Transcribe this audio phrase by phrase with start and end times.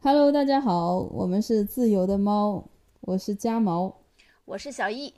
[0.00, 2.64] Hello，大家好，我们是自由的猫，
[3.00, 3.96] 我是家毛，
[4.44, 5.12] 我是小易。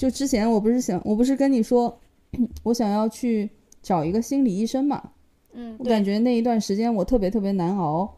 [0.00, 2.00] 就之前我不是想，我不是跟你说，
[2.62, 3.50] 我想要去
[3.82, 5.10] 找一个心理医生嘛？
[5.52, 8.10] 嗯，我感觉那一段时间我特别特别难熬。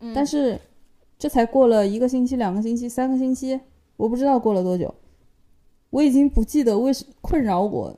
[0.00, 0.58] 嗯，但是
[1.18, 3.60] 这才过了一个星期、两个星期、三个星期，
[3.98, 4.94] 我不知道过了多久，
[5.90, 7.94] 我已经不记得为什困扰我，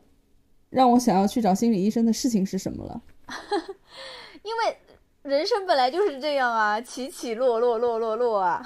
[0.69, 3.01] 让我想要去找心理医生的事情是什么了。
[4.43, 4.77] 因为
[5.23, 8.61] 人生本来就是这样啊，起起落落，落落落啊。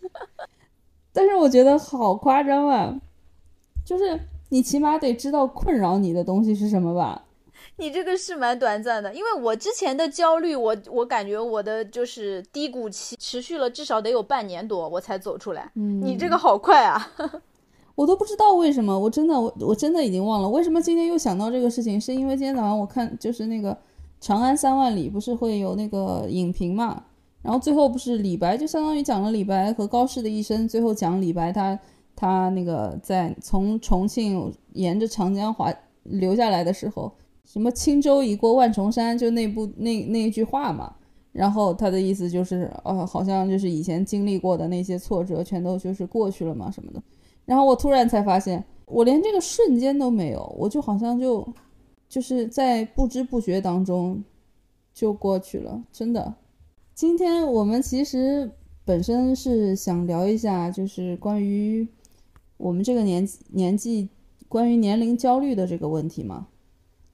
[1.14, 3.00] 但是我觉得好夸张啊！
[3.88, 7.22] 就是你起码得知道困扰你的东西是什么吧？
[7.78, 15.72] 你这个是蛮短暂的，因为我之前的焦虑，我我感觉我的就是低谷期持续了至少得有半年多，我才走出来。
[15.74, 17.12] 嗯，你这个好快啊！
[17.96, 23.72] 我都不知道为什么，我真的我我真的已经忘了为什么今天又想到这个事情，是因为今天早上我看就是那个
[24.20, 27.04] 《长安三万里》不是会有那个影评嘛，
[27.40, 31.78] 然后最后不是李白就相当于讲了李白和高适的一生，最后讲李白他。
[32.20, 37.12] 他那个在从重庆沿着长江滑流下来的时候，
[37.44, 40.92] 什么轻舟已过万重山，就那部那那一句话嘛。
[41.30, 47.00] 然后他的意思就是，呃，好像就是以前经历过的那些挫折，全都就是过去了嘛什么的。
[47.44, 51.46] 然后我突然才发现，我连这个瞬间都没有，我就好像就
[52.08, 54.24] 就是在不知不觉当中
[54.92, 56.34] 就过去了，真的。
[56.96, 58.50] 今天我们其实
[58.84, 61.86] 本身是想聊一下，就是关于。
[62.58, 64.08] 我们这个年年纪，
[64.48, 66.48] 关于年龄焦虑的这个问题吗？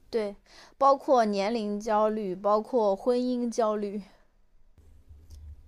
[0.09, 0.35] 对，
[0.77, 4.01] 包括年龄焦虑，包括婚姻焦虑。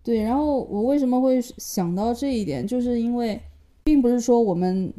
[0.03, 3.41] 对，然后我为什么会想到这一点，就是因为，
[3.83, 4.93] 并不是说我们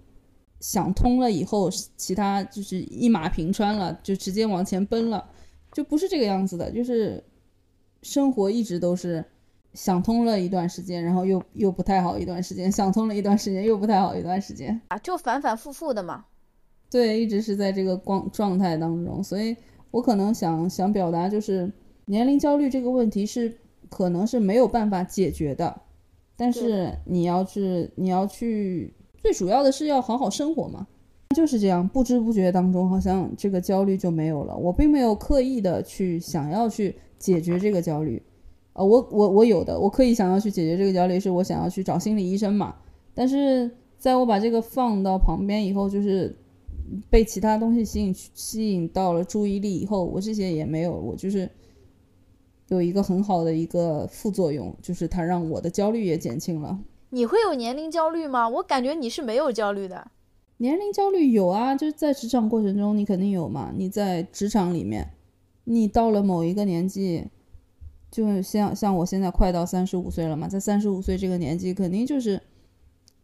[0.61, 5.31] 想通了以后，其他就是一马平川了，就直接往前奔了，
[5.73, 7.25] 就不是这个样子的，就是
[8.03, 9.25] 生活一直都是。
[9.79, 16.25] 想通了一段时间，然后又又不太好一段时间，想通了一段时间，又不太好一段时间啊，就反反复复的嘛。
[16.91, 19.57] 对，一直是在这个光状态当中，所以
[19.93, 21.73] 我可能想想表达就是
[22.07, 23.57] 年龄焦虑这个问题是
[23.89, 25.81] 可能是没有办法解决的，
[26.37, 30.89] 但是你要去你要去，最主要的是要好好生活嘛，
[31.37, 38.21] 就是这样，不知不觉当中好像这个焦虑就没有了，我并没有刻意的去想要去解决这个焦虑。
[38.79, 42.77] 呃，我我我有的，我可以想要去解决这个焦虑，是我想要去找心理医生嘛。
[43.13, 43.69] 但是
[43.99, 46.33] 在我把这个放到旁边以后，就是
[47.11, 51.51] 被其他东西吸引吸引到了注意力以后，我这些也没有，我就是
[52.69, 56.79] 有一个很好的一个副作用，就是它让我的焦虑也减轻了。
[57.11, 58.49] 你会有年龄焦虑吗？
[58.49, 60.09] 我感觉你是没有焦虑的。
[60.59, 63.73] 年龄焦虑有啊，就是在职场过程中你肯定有嘛。
[63.77, 65.11] 你在职场里面，
[65.65, 67.25] 你到了某一个年纪。
[68.11, 72.41] 就像像我现在快到三十五岁了嘛，在三十五岁这个年纪，肯定就是，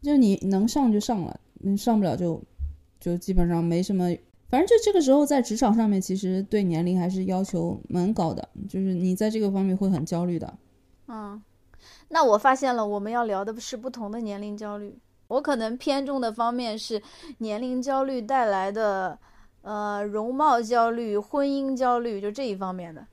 [0.03, 2.43] 就你能上就上了，你上不了就，
[3.01, 4.15] 就基本上没什么。
[4.51, 10.55] 反正就这个时候在职场上面，其实对年龄还是要求蛮高的，就是你在这个方面会很焦虑的。
[11.09, 11.43] 嗯，
[12.09, 14.97] 那我发现了，我们要聊的是不同的年龄焦虑。
[15.29, 17.03] 我可能偏重的方面是
[17.39, 19.19] 年龄焦虑带来的，
[19.63, 23.05] 呃，容貌焦虑、婚姻焦虑，就这一方面的。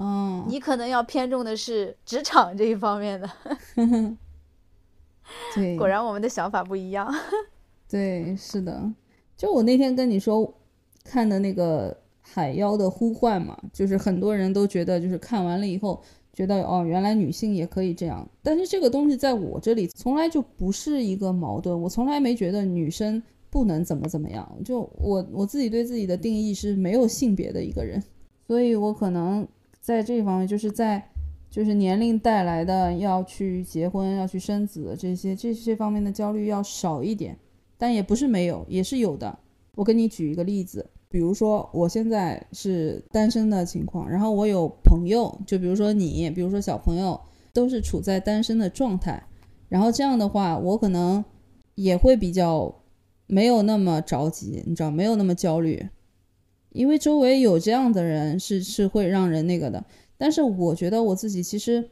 [0.00, 3.28] 嗯，你可能要偏重的是职场这一方面的。
[5.54, 7.12] 对，果然我们的想法不一样。
[7.86, 8.90] 对，是的。
[9.36, 10.54] 就我那天跟你说
[11.04, 11.92] 看的那个
[12.22, 16.00] 《海妖的呼唤》嘛，就是很多人都觉得，就是看完了以后
[16.32, 18.26] 觉得哦，原来女性也可以这样。
[18.42, 24.50] 但是这个东西在我这里从来就不是一个矛盾，我从来没觉得女生不能怎么怎么样。
[24.64, 28.02] 就我我自己对自己的定义是没有性别的一个人，
[28.46, 29.46] 所以我可能。
[29.88, 31.02] 在这方面，就是在
[31.48, 37.34] 就是年龄带来的要去结婚、要去生子这些这些方面的焦虑要少一点，
[37.78, 39.38] 但也不是没有，也是有的。
[39.74, 47.18] 我给你举一个例子，比如说我现在是单身的情况，然后我有朋友，就比如说你，比如说小朋友，
[47.54, 49.24] 都是处在单身的状态，
[49.70, 51.24] 然后这样的话，我可能
[51.76, 52.82] 也会比较
[53.26, 55.88] 没有那么着急，你知道，没有那么焦虑。
[56.78, 59.84] 因为周围有这样的人是是会让人那个的，
[60.16, 61.90] 但是我觉得我自己其实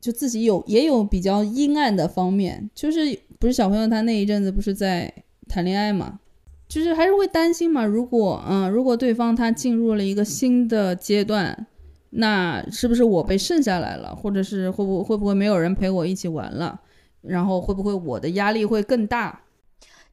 [0.00, 5.12] 就自己有也有比较阴暗的方面，就是不是小朋友他那一阵子不是在
[5.48, 6.18] 谈恋爱嘛，
[6.66, 7.84] 就是还是会担心嘛。
[7.84, 11.66] 如果嗯，如果对方他进入了一个新的阶段，
[12.10, 16.80] 那是不是我被剩下来了，或者是会不会不会没有人陪我一起玩了，
[17.22, 19.42] 然后会不会我的压力会更大？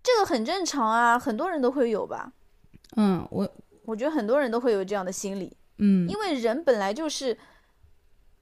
[0.04, 2.32] 这个很正常啊，很多人都会有吧。
[2.98, 3.50] 嗯，我
[3.92, 7.38] 我觉得很多人都会有这样的心理，嗯，因为人本来就是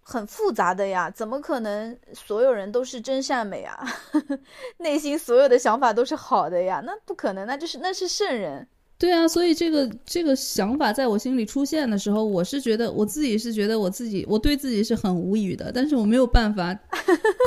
[0.01, 3.83] 很复杂的呀，怎么可能所有人都是真善美啊？
[4.77, 6.83] 内心所有的想法都是好的呀？
[6.85, 8.67] 那不可能，那就是那是圣人。
[8.99, 16.77] 对啊，所以这个这个想法在我心里出现的时候，我是觉得我自己是觉得我自己我对自己是很无语的，但是我没有办法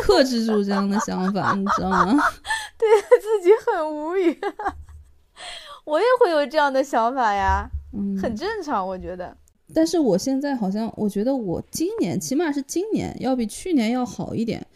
[0.02, 2.18] 克制住这样的想法，你知道吗？
[2.78, 2.88] 对
[3.20, 4.40] 自己很无语，
[5.84, 9.36] 我也会有这样的想法呀，嗯，很正常，我觉得。
[9.74, 14.66] 但是我现在好像，我觉得我今年起码是今年要比去年要好一点，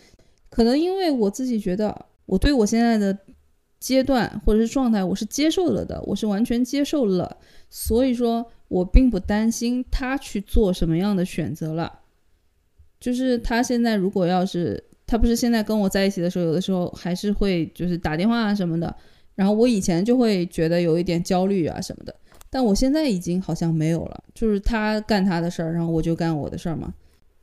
[0.49, 3.19] 可能因为我自己觉得我对我现在的。
[3.79, 7.37] 阶段或者是状态，我是接受了的，我是完全接受了，
[7.69, 12.01] 所以说我并不担心他去做什么样的选择了。
[12.99, 18.93] 就是他现在如果要是他不是现在跟我在一起的时候，有的时候还是会就是打电话啊什么的，
[19.35, 22.17] 然后我以前就会觉得有一点焦虑啊什么的，
[22.57, 26.95] 但我现在已经好像没有了，就是他干他的事儿，然后我就干我的事儿嘛。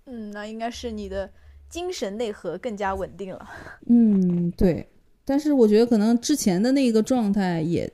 [0.07, 1.29] 嗯，那应该是你的
[1.69, 3.47] 精神内核更加稳定了。
[3.85, 4.89] 嗯，对。
[5.23, 7.87] 但是我觉得可能之前的那个状态也，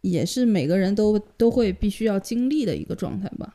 [0.00, 3.54] 也是每个人都都会必须要经历的一个状态吧。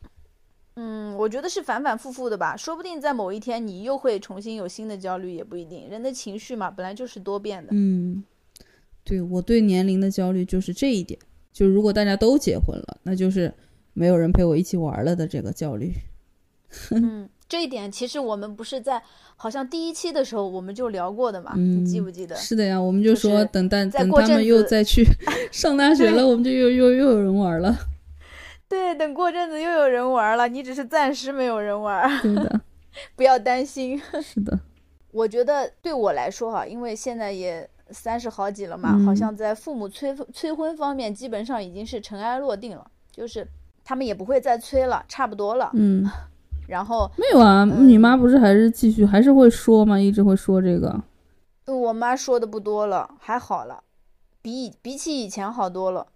[0.75, 5.89] 嗯，我觉得是反反复复的吧，说不定在某一天你又会重新有新的焦虑，也不一定。
[5.89, 7.73] 人的情绪嘛，本来就是多变的。
[7.73, 8.23] 嗯，
[9.03, 11.19] 对我对年龄的焦虑就是这一点，
[11.51, 13.53] 就如果大家都结婚了，那就是
[13.93, 15.93] 没有人陪我一起玩了的这个焦虑。
[16.91, 17.29] 嗯。
[17.51, 19.03] 这一点其实我们不是在
[19.35, 21.51] 好像第一期的时候我们就聊过的嘛？
[21.57, 22.33] 你记不记得？
[22.37, 25.03] 是的呀，我们就说等待等他们又再去
[25.51, 27.77] 上大学了，我们就又又又有人玩了。
[28.69, 32.09] 对，等过阵子又有人玩了，你只是暂时没有人玩。
[32.21, 32.61] 对的，
[33.17, 34.01] 不要担心。
[34.23, 34.57] 是的，
[35.11, 43.47] 我觉得对我来说哈，因为现在也三十好几了嘛，好像在父母催催婚方面基本上已经是尘埃落定了，就是
[43.83, 45.71] 他们也不会再催了，差不多了。
[45.73, 46.09] 嗯。
[46.67, 49.99] 然后没有啊，你妈不是还是继续还是会说吗？
[49.99, 51.03] 一直会说这个。
[51.65, 53.83] 我妈说的不多了，还好了，
[54.41, 56.07] 比比起以前好多了。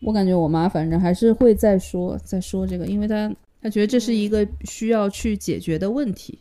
[0.00, 3.30] 我感觉我妈反正还是会再说再说这个，因为她
[3.60, 6.38] 她觉得这是一个需要去解决的问题，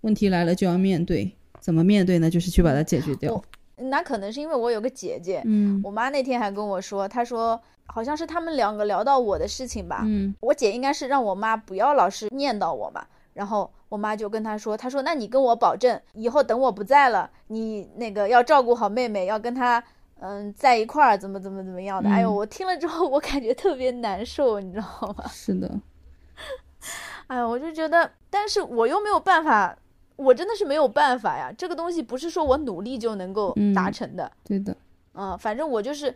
[0.00, 1.30] 问题来了就要面对，
[1.60, 2.28] 怎么面对呢？
[2.28, 3.40] 就是去把它解决掉。
[3.78, 7.60] 那可能是因为我有个姐姐，嗯，我妈那天还跟我说，她说。
[7.90, 13.02] 好像是他们两个聊到我的事情吧，嗯，我姐应该是让我妈不要老是念叨我嘛，
[13.32, 19.82] 然后我妈就跟她说，她说那你跟我保证，以后等我不在了，你那个要照顾好妹妹，要跟她
[20.20, 22.10] 嗯在一块儿，怎么怎么怎么样的。
[22.10, 25.24] 哎呦，我听了之后我感觉特别难受，你知道吗？
[25.32, 25.80] 是的，
[27.28, 29.74] 哎呀，我就觉得，但是我又没有办法，
[30.18, 34.30] 我真的是没有办法呀，这个东西不是说我努力就能够达成的。
[34.44, 34.76] 对的，
[35.14, 36.14] 嗯，反正我就是，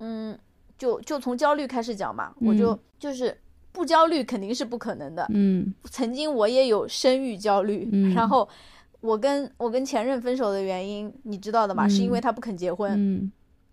[0.00, 0.38] 嗯。
[0.76, 3.34] 就就从焦虑开始讲嘛，我就就是
[3.70, 5.24] 不焦虑肯定是不可能的。
[5.30, 8.46] 嗯，曾经我也有生育焦虑，然后
[9.00, 12.92] 我跟我跟前任分手的原因你知道的嘛，是因为他不肯结婚。
[12.92, 13.30] 嗯，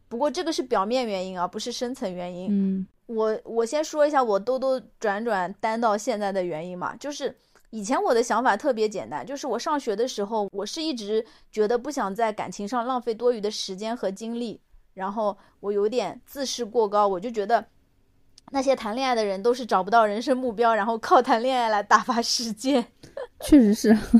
[0.07, 2.49] 不过这个是表面原因啊，不是深层原因。
[2.51, 7.35] 嗯，我我先说一下我兜兜转转单到现在的原因嘛，就是
[7.71, 14.61] 以前我的想法特别简单，就是我上学的时候，我是一直觉得不想在感情上浪费多余的时间和精力。
[14.93, 17.65] 然后我有点自视过高，我就觉得
[18.51, 22.85] 那些谈恋爱的人都是找不到人生目标，然后靠谈恋爱来打发时间。
[23.41, 23.93] 确实是，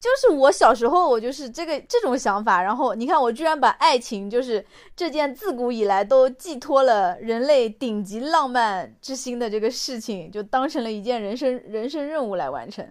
[0.00, 2.62] 就是我小时候我就是这个这种想法。
[2.62, 12.86] 然后你看，我居然把爱情就是这件自古以来都寄托了人类顶级浪漫之心的这个事情，就当成了一件人生人生任务来完成。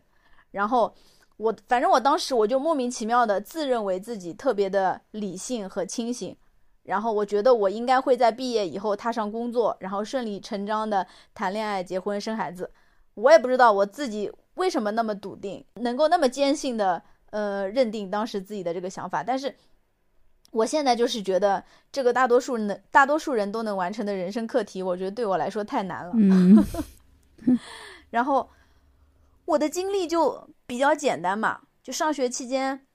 [0.52, 0.94] 然后
[1.38, 6.36] 我反正我当时我就莫名其妙的自认为自己特别的理性和清醒。
[6.88, 12.72] 然后我觉得我应该会在毕业以后踏上工作，然后顺理成章的谈恋爱、结婚、生孩子。
[13.14, 17.02] 我也不知道我自己为什么那么笃定，能够那么坚信的
[17.32, 19.22] 呃认定当时自己的这个想法。
[19.22, 19.54] 但是
[20.52, 26.14] 我现在就是觉得这个大多数人大多数人都能完成的人生课题，我觉得对我来说太难了。
[26.16, 26.64] 嗯。
[28.10, 28.50] 然后
[29.44, 32.88] 我的经历就比较简单嘛，就上学期间。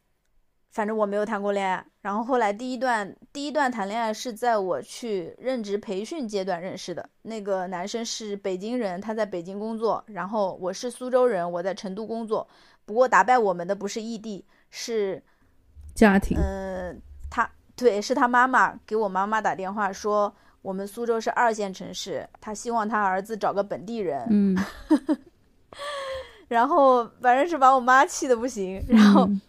[0.70, 7.08] 反正我没有谈过恋爱，然后后来第一段第一段谈恋爱是在我去任职培训阶段认识的。
[7.22, 12.46] 那个男生是北京人，他在北京工作，然后我是苏州人，我在成都工作。
[12.84, 15.22] 不过打败我们的不是异地，是
[15.94, 24.26] 家庭，嗯，他对，是他妈妈给我妈妈打电话说，我们苏州是二线城市，他希望他儿子找个本地人。
[24.28, 24.58] 嗯，
[26.48, 28.84] 然后反正是把我妈气的不行。
[28.88, 29.40] 然后，嗯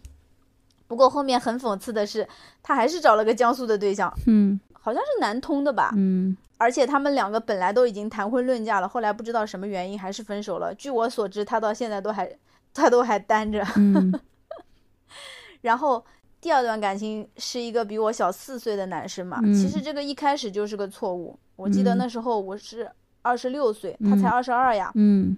[0.86, 2.26] 不过后面很讽刺的是，
[2.62, 5.92] 他还是找了个江苏的对象，嗯好像是南通的吧。
[5.96, 10.72] 嗯而且他们两个本来都已经谈婚论嫁了，后来不知道什么原因还是分手了。
[10.74, 12.30] 据我所知，他到现在都还
[12.72, 13.66] 他都还单着。
[13.76, 14.12] 嗯
[15.62, 16.02] 然后
[16.40, 21.38] 第二段感情是一个比我小四岁的男生嘛，嗯其实这个一开始就是个错误。
[21.56, 22.88] 我记得嗯那时候我是
[23.22, 24.92] 二十六岁，他才嗯二十二呀。
[24.94, 25.36] 嗯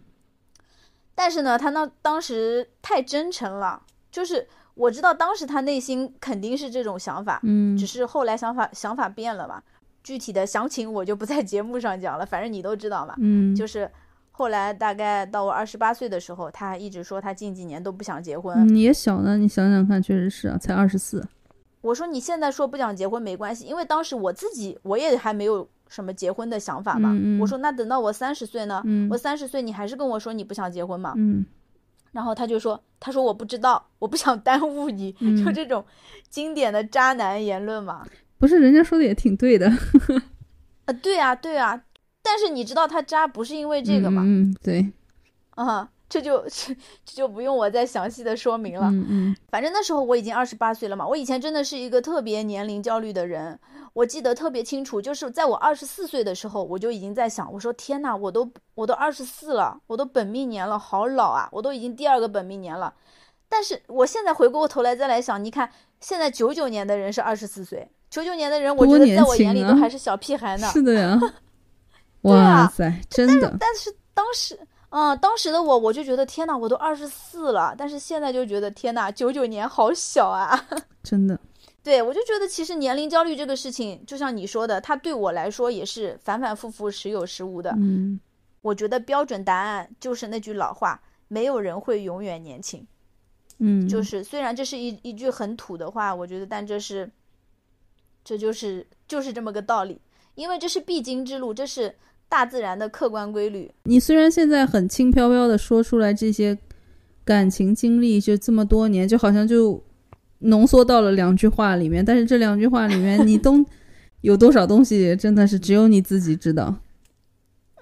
[1.14, 9.60] 但是呢，他那当时太真诚了，就是我知道当时他内心肯定是这种想法，嗯只是后来想法想法变了嘛。
[10.04, 13.14] 具体的详情我就不在节目上讲了，反正你都知道嘛。
[13.18, 13.90] 嗯，就是
[14.30, 18.68] 后来大概到我二十八岁的时候，他还一直说他近几年都不想结婚。
[18.72, 21.26] 你也小呢，你想想看，确实是啊，才二十四，
[21.80, 27.10] 我说你现在说不想结婚没关系，因为当时我自己我也还没有什么结婚的想法嘛。
[27.12, 28.80] 嗯嗯我说那等到我三十岁呢？
[28.84, 31.14] 嗯我三十岁你还是跟我说你不想结婚嘛？
[31.16, 31.44] 嗯
[32.16, 35.84] 然后他就说，他说我不知道，我不想耽误你， 嗯就这种
[36.30, 38.06] 经典的渣男言论嘛。
[38.38, 39.70] 不是，人家说的也挺对的，
[40.86, 41.82] 啊，对啊，对啊。
[42.22, 44.22] 但是你知道他渣不是因为这个嘛？
[44.24, 44.90] 嗯，嗯对，
[45.50, 48.88] 啊，这就 这这就不用我再详细的说明了。
[48.88, 53.58] 嗯嗯反正那时候我已经二十八岁了嘛，我以前真的是一个特别年龄焦虑的人，
[53.92, 62.94] 我记得特别清楚，就是在我二十四岁的时候，我就已经在想，我说天呐，我都我都二十四了，我都本命年了，好老啊，我都已经第二个本命年了。
[63.48, 65.70] 但是我现在回过头来再来想，你看
[66.00, 70.66] 现在九九年的人是二十四岁，九九年的人，我觉得在我眼里都还是小屁孩呢。
[70.68, 71.20] 是的呀，
[72.22, 74.58] 哇塞，真的，但是当时，
[74.98, 80.58] 嗯，当时的我，我就觉得天呐，我都二十四了，但是现在就觉得天呐，九九年好小啊。
[81.04, 81.38] 真的，
[81.82, 87.74] 对，我就觉得其实年龄焦虑这个事情，就像你说的，它对我来说也是反反复复、时有时无的。
[87.76, 88.18] 嗯
[88.62, 92.86] 我觉得标准答案就是那句老话：没有人会永远年轻。
[93.58, 97.10] 嗯，就是虽然这是一一句很土的话，我觉得，但这是，
[98.24, 100.00] 这就是就是这么个道理，
[100.34, 101.94] 因为这是必经之路，这是
[102.28, 103.70] 大自然的客观规律。
[103.84, 106.56] 你虽然现在很轻飘飘的说出来这些
[107.24, 109.82] 感情经历，就这么多年，就好像就
[110.40, 113.64] 浓缩到了两句话里面，但是这两句话里面，你都
[114.22, 116.74] 有多少东西，真的是只有你自己知道，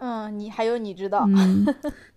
[0.00, 1.66] 嗯，你还有你知道，嗯，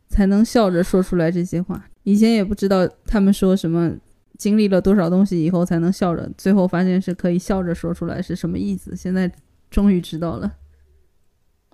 [0.10, 1.89] 才能笑着说出来这些话。
[2.03, 3.93] 以前也不知道他们说什么，
[4.38, 8.96] 经历了多少东西以后才能笑着，最后发现是可以笑着说出来是什么意思。
[8.96, 9.31] 现在
[9.69, 10.53] 终于知道了。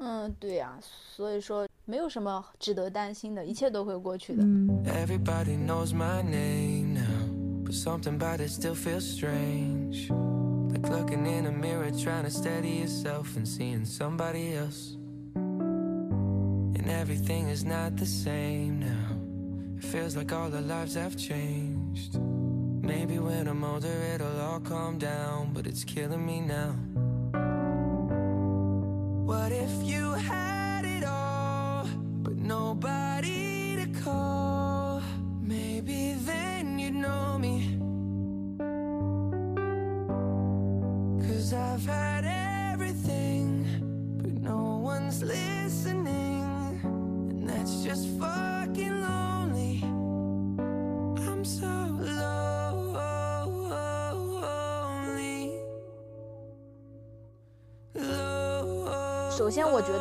[0.03, 0.79] 嗯，对呀、
[1.17, 4.43] 所以说没有什么值得担心的，一切都会过去的。
[4.43, 10.11] 嗯 Everybody knows my name now, but something about it still feels strange.
[10.71, 14.97] Like looking in a mirror, trying to steady yourself and seeing somebody else.
[15.35, 19.17] And everything is not the same now.
[19.79, 22.19] It feels like all our lives have changed.
[22.83, 26.77] Maybe when I'm older, it'll all calm down, but it's killing me now.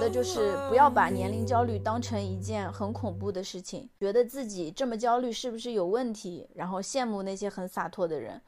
[0.03, 8.41] 得就是不要把年龄焦虑当成一件很恐怖的事情，觉得自己这么焦虑是不是有问题，然后羡慕那些很洒脱的人。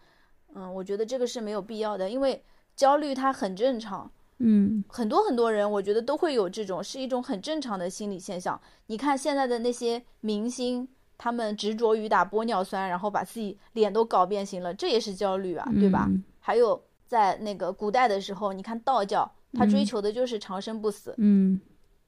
[0.55, 2.43] 嗯，我觉得这个是没有必要的，因为
[2.75, 8.61] 焦虑它很正常，嗯很多很多人我觉得都会有这种，是一种很正常的心理现象。
[8.87, 16.07] 你看现在的那些明星，他们执着于打玻尿酸，然后把自己脸都搞变形了，这也是焦虑啊，对吧？
[16.09, 21.61] 嗯还有在那个古代的时候，你看道教，他追求的就是长生不死，嗯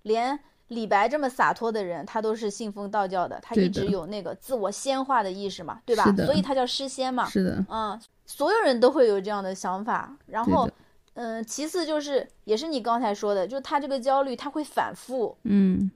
[0.03, 0.39] 连
[0.69, 7.25] 李白这么洒脱的人，他都是信奉道教的，他一直有那个自我仙化的意识嘛，对吧所以他叫诗仙嘛。
[7.29, 10.17] 是的，嗯，所有人都会有这样的想法。
[10.27, 10.69] 然后，
[11.15, 15.91] 嗯，其次就是，也是你刚才说的，就他这个焦虑，他会反复，嗯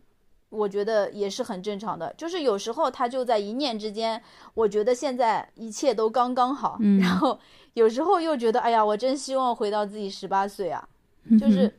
[0.50, 2.12] 我觉得也是很正常的。
[2.16, 4.22] 就是有时候他就在一念之间，
[4.54, 7.38] 我觉得现在一切都刚刚好，嗯然后
[7.74, 10.88] 有时候又觉得，哎呀，我真希望回到自己十八岁啊。
[11.30, 11.72] 嗯就是，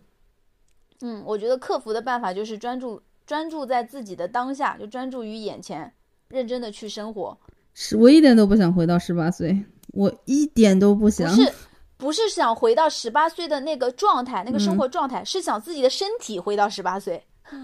[1.02, 5.94] 嗯，我觉得克服的办法就是专注专注在自己的当下，就专注于眼前，
[6.30, 7.38] 认真的去生活。
[7.74, 11.46] 是我一点都不想回到十八岁，我一点都不想不想。
[11.46, 11.54] 是
[11.98, 17.24] 不是想回到十八岁的那个状态，那个生嗯活状态，是想自己的身体回到十八岁。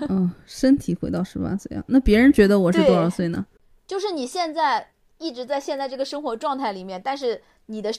[0.09, 1.83] 嗯，身体回到十八岁啊？
[1.87, 3.45] 那别人觉得我是多少岁呢？
[3.87, 4.85] 就是你现在
[5.17, 7.91] 一直在现在这个生活状态里面，但是你的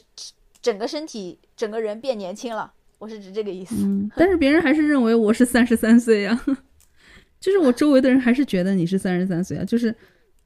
[0.62, 3.74] 整个身体、整个人变年轻了，我是指这个意思。
[3.78, 6.40] 嗯， 但是别人还是认为我是三十三岁呀，
[7.40, 9.94] 就是我周围的人还是觉得你是三十三岁啊，就是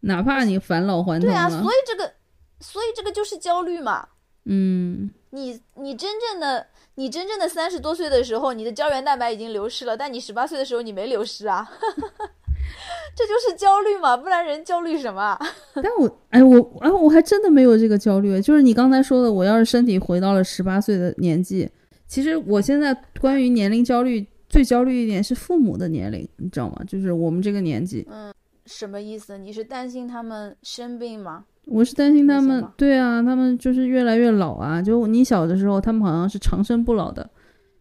[0.00, 2.12] 哪怕你返老还童对啊，所以这个，
[2.60, 4.08] 所以这个就是焦虑嘛。
[4.44, 6.66] 嗯，你你真正的
[6.96, 11.70] 你真正的三十多岁的时候，你的胶原蛋白已经流失了，但你十八岁的时候你没流失啊，
[13.14, 15.38] 这就是焦虑嘛，不然人焦虑什么啊？
[15.74, 21.70] 但我哎我哎我还真的没有这个焦虑，就是你刚才说的，我要是身体回到了十八岁的年纪，
[22.12, 26.76] 其实我现在关于年龄焦虑最焦虑一点是父母的年龄，你知道吗？
[26.86, 28.30] 就是我们这个年纪，嗯
[28.66, 29.38] 什么意思？
[29.38, 31.46] 你是担心他们生病吗？
[31.64, 34.82] 我是担心他们对啊，他们就是越来越老啊。
[34.82, 37.30] 就你小的时候，他们好像是长生不老的，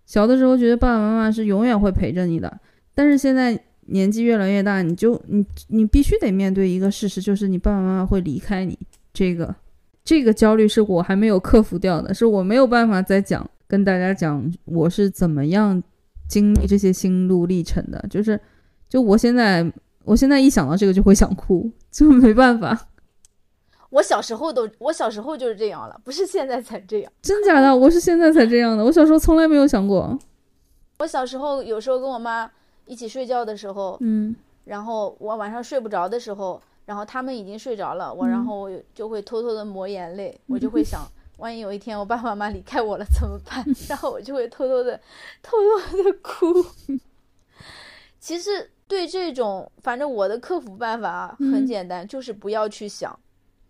[0.05, 2.57] 小的时候觉得爸爸妈妈是永远会陪着你的，
[2.95, 8.79] 但是现在年纪越来越大，你就你你必须得面对一个事实，就是你爸爸妈妈会离开你。
[9.13, 9.53] 这个
[10.05, 15.81] 这个焦虑是我还没有克服掉的，是我没有办法再讲跟大家讲我是怎么样
[16.27, 18.05] 经历这些心路历程的。
[18.09, 18.37] 就是
[18.89, 19.71] 就我现在
[20.03, 22.77] 我现在一想到这个就会想哭， 就没办法。
[23.91, 27.11] 我小时候都，我小时候就是这样了，不是现在才这样。
[27.21, 27.73] 真假的？
[27.73, 30.19] 我是现在才这样的，我小时候从来没有想过。
[30.99, 32.51] 我小时候有时候跟我妈
[32.85, 34.35] 一起睡觉的时候，嗯
[34.65, 41.01] 然后我晚上睡不着的时候，然后他们已经睡着了，我然后我就会偷偷的抹眼泪，我就会想，
[41.41, 43.65] 万一有一天我爸爸妈妈离开我了怎么办？
[43.89, 44.99] 然后我就会偷偷的、
[45.43, 45.57] 偷
[45.89, 46.45] 偷的哭。
[48.19, 53.19] 其实对这种，反正我的克服办法啊很嗯简单，就是不要去想，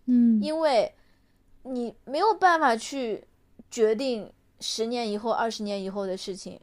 [0.06, 0.94] 嗯因为
[1.62, 3.24] 你没有办法去
[3.70, 6.60] 决定十年以后、二十年以后的事情，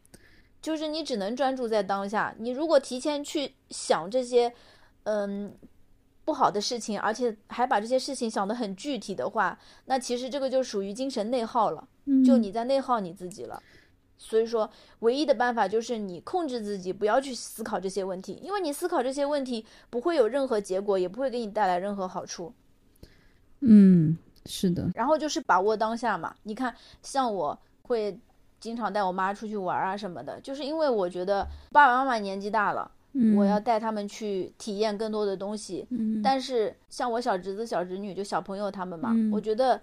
[0.61, 2.35] 就是你只能专注在当下。
[2.37, 4.53] 你如果提前去想这些，
[5.05, 5.51] 嗯，
[6.29, 13.59] 不好的事情，而且还把这些事情想得很具体的话，那其实这个就属于精神内耗了，嗯就你在内耗你自己了。
[14.15, 22.53] 所以说，唯一的办法就是你控制自己，不要去思考这些问题，因为你思考这些问题不会有任何结果，也不会给你带来任何好处。
[23.61, 24.15] 嗯，
[24.45, 26.35] 是的，然后就是把握当下嘛。
[26.43, 28.19] 你看，像我会
[28.59, 35.87] 经常带我妈出去玩啊什么的，就是因为我觉得爸爸妈妈年纪大了，嗯我要带他们去体验更多的东西。
[35.89, 39.81] 嗯但是像我小侄子、小侄女，就小朋友他们嘛，嗯我觉得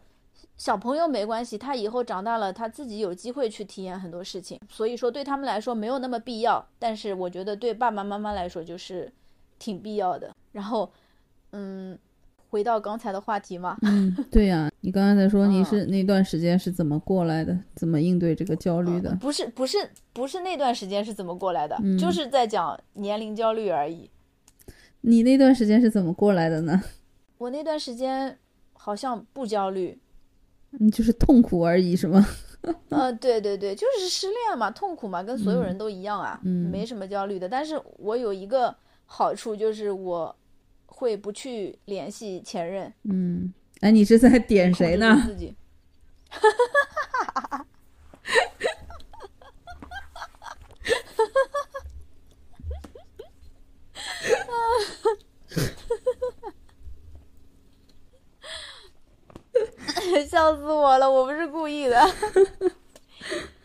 [0.57, 4.59] 小朋友没关系，他以后长大了，他自己有机会去体验很多事情。
[4.69, 9.13] 所以说对他们来说没有那么必要，但是我觉得对爸爸妈妈来说就是
[9.59, 10.35] 挺必要的。
[10.53, 10.91] 然后，
[11.53, 11.99] 嗯，
[12.57, 19.15] 回到刚才的话题嘛，嗯，对呀、你刚才在说你嗯是那段时间是怎么过来的，怎么应对这个焦虑的？
[19.21, 19.77] 不是不是
[20.15, 24.11] 不是那段时间是怎么过来的，嗯就是在讲年龄焦虑而已。
[25.03, 26.83] 你那段时间是怎么过来的呢？
[27.37, 28.39] 我那段时间
[28.73, 30.01] 好像不焦虑，
[30.71, 32.27] 你就是痛苦而已，是吗？
[32.89, 37.47] 呃， 对对对，就是失恋嘛，痛苦嘛，跟所有人都一样啊，嗯没什么焦虑的。
[37.47, 40.35] 但是我有一个好处，就是我
[40.87, 45.55] 会不去联系前任，嗯，哎，你是在点谁呢自己。
[60.29, 61.11] 笑死我了！
[61.11, 62.05] 我不是故意的，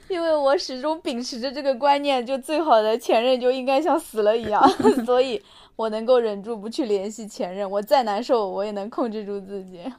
[0.07, 4.62] 因为我始终秉持着这个观念，就最好的前任就应该像死了一样，
[5.05, 5.41] 所以
[5.82, 7.70] 我能够忍住不去联系前任。
[7.70, 9.91] 我再难受，我也能控制住自己。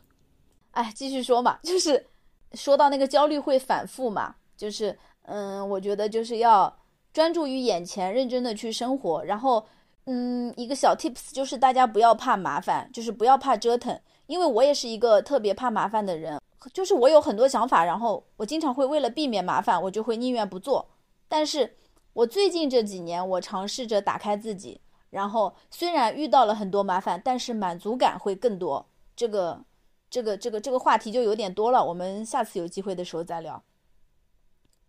[0.71, 2.07] 哎，继续说嘛，就是
[2.53, 6.73] 说到那个焦虑会反复嘛，就是嗯，我觉得就是要
[7.13, 9.25] 专注于眼前，认真的去生活。
[9.25, 9.67] 然后，
[10.07, 16.41] 嗯，一个小 tips 就是大家不要怕麻烦，就是不要怕折腾，因为我也是一个特别怕麻烦的人，
[16.73, 20.89] 就是我有很多想法，然后我经常会为了避免麻烦，我就会宁愿不做。
[21.29, 21.77] 但是
[22.13, 24.81] 我最近这几年，我尝试着打开自己，
[25.13, 28.85] 然后虽然遇到了很多麻烦，但是满足感会更多。
[29.15, 29.65] 这个。
[30.13, 33.63] 这个这个这个话题就有点多了，我们下次有机会的时候再聊。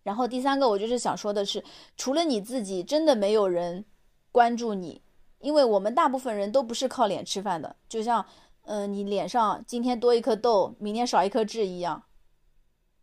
[0.04, 1.64] 然后第三个，我就是想说的是，
[1.96, 3.86] 除了你自己，真的没有人
[4.34, 5.02] 关注你，
[5.40, 8.26] 因为我们大部分人都不是靠脸吃饭的，就像，
[8.64, 12.04] 嗯、呃，你脸上今天多一颗痘，明天少一颗痣一样，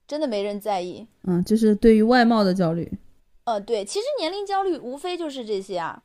[0.06, 1.06] 真的没人在意。
[1.22, 2.98] 嗯，就是对于外貌的焦虑。
[3.44, 6.02] 呃，对，其实年龄焦虑无非就是这些啊，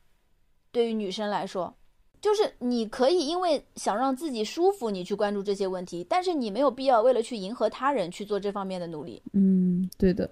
[0.76, 1.74] 对于女生来说。
[2.22, 9.22] 就是你可以因为想让自己舒服，你去关注这些问题，但是你没有必要为了去迎合他人去做这方面的努力。
[9.34, 10.28] 嗯，对的，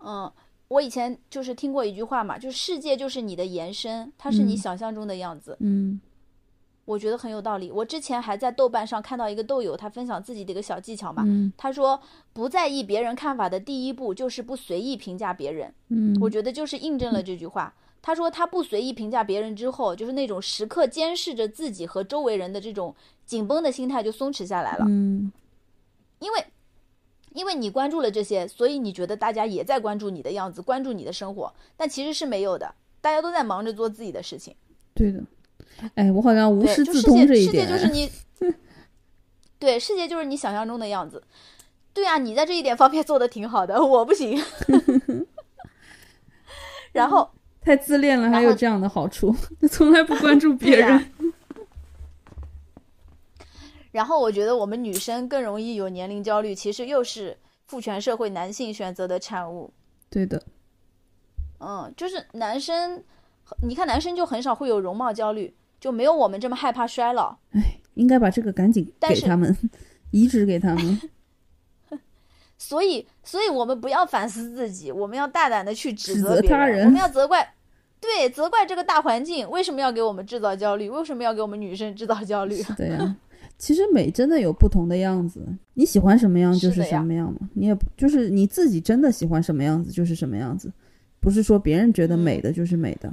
[0.00, 0.30] 嗯，
[0.68, 5.56] 我以前就是听过一句话嘛，就是世界就是你的延伸，它是你嗯想象中的样子。
[5.60, 5.98] 嗯
[6.84, 7.70] 我觉得很有道理。
[7.70, 11.98] 我之前还在豆瓣上看到一个豆友，他分享自己的一个小技巧嘛，嗯他说
[12.34, 15.72] 不在意别人看法的第一步就是不随意评价别人。
[15.88, 17.72] 嗯，我觉得就是印证了这句话。
[18.00, 22.94] 他说他不随意评价别人之后，就是那种时刻监视着自己和周围人的这种
[23.26, 24.84] 紧绷的心态就松弛下来了。
[24.88, 25.30] 嗯
[26.20, 26.44] 因为，
[27.32, 34.54] 因为你关注了这些，所以你觉得大家也在关注你的样子，关注你的生活，但其实是没有的，大家都在忙着做自己的事情。
[34.94, 35.22] 对的。
[35.94, 37.68] 哎，我好像无对，师就世界，自通这一世界点。
[37.68, 38.10] 就是你，
[39.60, 41.22] 对，世界就是你想象中的样子。
[41.94, 44.42] 对啊，你在这一点方面做的挺好的，我不行。
[46.90, 47.30] 然后，
[47.68, 49.36] 太自恋了，还有这样的好处，
[49.70, 51.04] 从来不关注别人。
[53.92, 59.70] 然后我觉得我们女生更容易有年龄焦虑，其实又是父权社会男性选择的产物。
[60.08, 60.42] 对的，
[61.60, 63.04] 嗯，就是男生，
[63.62, 67.36] 你看男生就很少会有容貌焦虑，就没有我们这么害怕衰老。
[67.52, 69.54] 哎应该把这个赶紧给他们，
[70.10, 71.00] 移植给他们。
[72.56, 77.54] 所以，所以我们不要反思自己，我们要大胆的去指指责别人，责他人我们要责怪，
[78.00, 82.62] 对，责怪这个大环境为什么要给我们制造焦虑，为什么要给我们女生制造焦虑？
[82.76, 83.16] 对呀、
[83.58, 87.40] 其实美真的有不同的样子，你喜欢什么样就是什么样嘛。
[87.54, 90.72] 你也就是你自己真的喜欢什么样子就是什么样子，
[91.20, 93.12] 不是说别人觉得美嗯的就是美的。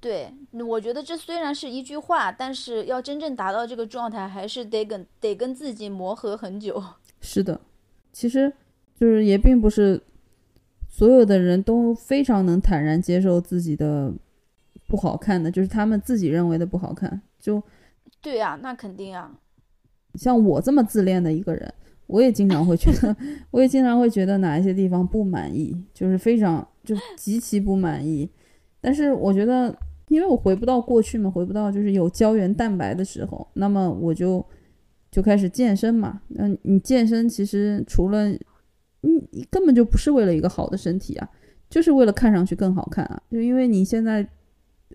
[0.00, 0.34] 对，
[0.66, 6.82] 我觉得这虽然是一句话，但是要真正达到这个状态，还是得跟得跟自己磨合很久。
[7.20, 7.60] 是的，
[8.12, 8.52] 其实
[8.98, 10.02] 就是也并不是
[10.94, 14.12] 所有的人都非常能坦然接受自己的
[14.86, 17.22] 不好看的，就是他们自己认为的不好看。
[17.40, 17.60] 就
[18.20, 19.32] 对呀、那肯定啊。
[20.16, 21.74] 像我这么自恋的一个人，
[22.06, 23.16] 我也经常会觉得，
[23.50, 28.28] 我也经常会觉得哪一些地方不满意，就是非常就极其不满意。
[28.78, 29.74] 但是我觉得，
[30.08, 34.44] 因为我回不到过去嘛，回不到就是有胶原蛋白的时候，那么我就
[35.10, 36.20] 就开始健身嘛。
[36.28, 38.30] 那，你健身其实除了
[39.02, 41.28] 你你根本就不是为了一个好的身体啊，
[41.70, 43.22] 就是为了看上去更好看啊。
[43.30, 44.26] 就因为你现在，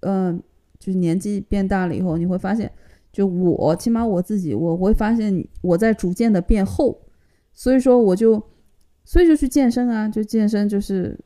[0.02, 0.42] 嗯、
[0.78, 2.72] 就是年纪变大了以后，你会发现。
[3.10, 7.02] 就我，起码我自己，我会发现我在逐渐的变厚，
[7.52, 8.40] 所以说我就，
[9.06, 11.18] 所以就去健身啊，就健身就是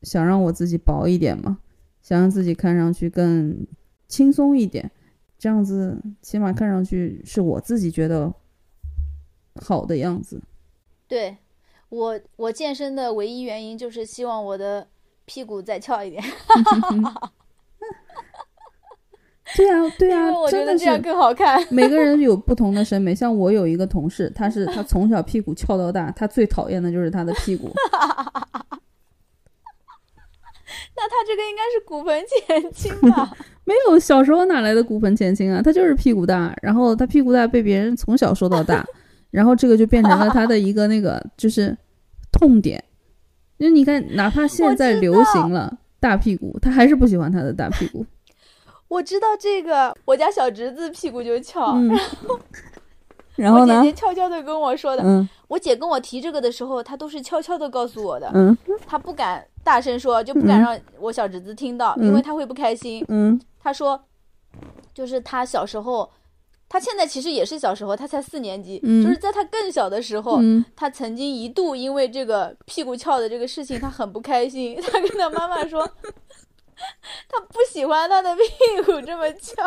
[0.00, 1.58] 想让我自己薄一点嘛，
[2.00, 3.66] 想让自己看上去更
[4.08, 4.90] 轻松一点，
[5.36, 8.32] 这样子起码看上去是我自己觉得
[9.56, 10.40] 好的样子。
[11.06, 11.36] 对
[11.90, 14.86] 我，我健身的唯一原因就是希望我的
[15.26, 16.22] 屁股再翘一点，
[19.56, 21.60] 对啊，对因啊为，我觉真的是得这样更好看。
[21.70, 27.70] 每个人有不同的审美，像我有一个同事，他是他从小屁股翘到大，他最讨厌的就是他的屁股。
[30.94, 33.32] 那他这个应该是骨盆前倾吧？
[33.64, 35.60] 没有，小时候哪来的骨盆前倾啊？
[35.60, 38.86] 他就是屁股大，然后他屁股大被别人从小说到大，
[39.30, 41.76] 然后这个就变成了他的一个那个就是
[42.32, 42.82] 痛点。
[43.58, 48.04] 因为你看，哪怕现在流行了大屁股，他还是不喜欢他的大屁股。
[48.88, 51.90] 我知道这个，我家小侄子屁股就翘，嗯，
[53.36, 53.94] 然后呢我姐姐？
[53.94, 55.02] 悄悄的跟我说的。
[55.04, 63.04] 嗯我姐跟我提这个的时候，她都是悄悄的告诉我的，嗯她不敢大声说，就不敢嗯让我小侄子听到，嗯因为他会不开心。
[63.08, 64.00] 嗯她说，
[64.94, 66.08] 就是她小时候，
[66.70, 74.80] 她现在其实也是小时候，他才四年级，嗯就是在他更小的时候，嗯她曾经一度因为这个屁股翘的这个事情，他很不开心。
[74.86, 75.84] 他跟他妈妈说，
[77.28, 78.42] 他不喜欢他的屁
[78.86, 79.64] 股这么翘。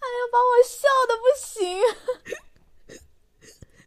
[0.00, 1.60] 哎呀，把我笑的不行。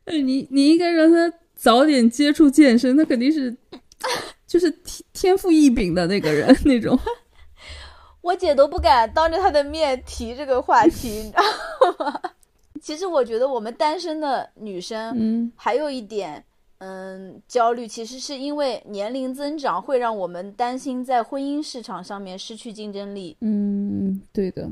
[0.06, 3.58] 哎，你你应该让他早点接触健身，他肯定是
[4.46, 7.00] 就是天天赋异禀的那个人那种。
[8.24, 11.44] 我姐都不敢当着她的面提这个话题，你知道
[12.06, 12.22] 吗？
[12.82, 16.44] 其实我觉得我们单身的女生嗯还有一点，
[16.78, 23.36] 嗯，焦虑，其实是因为年龄增长会让我们担心在婚姻市场上面失去竞争力。
[23.42, 24.70] 嗯，对的。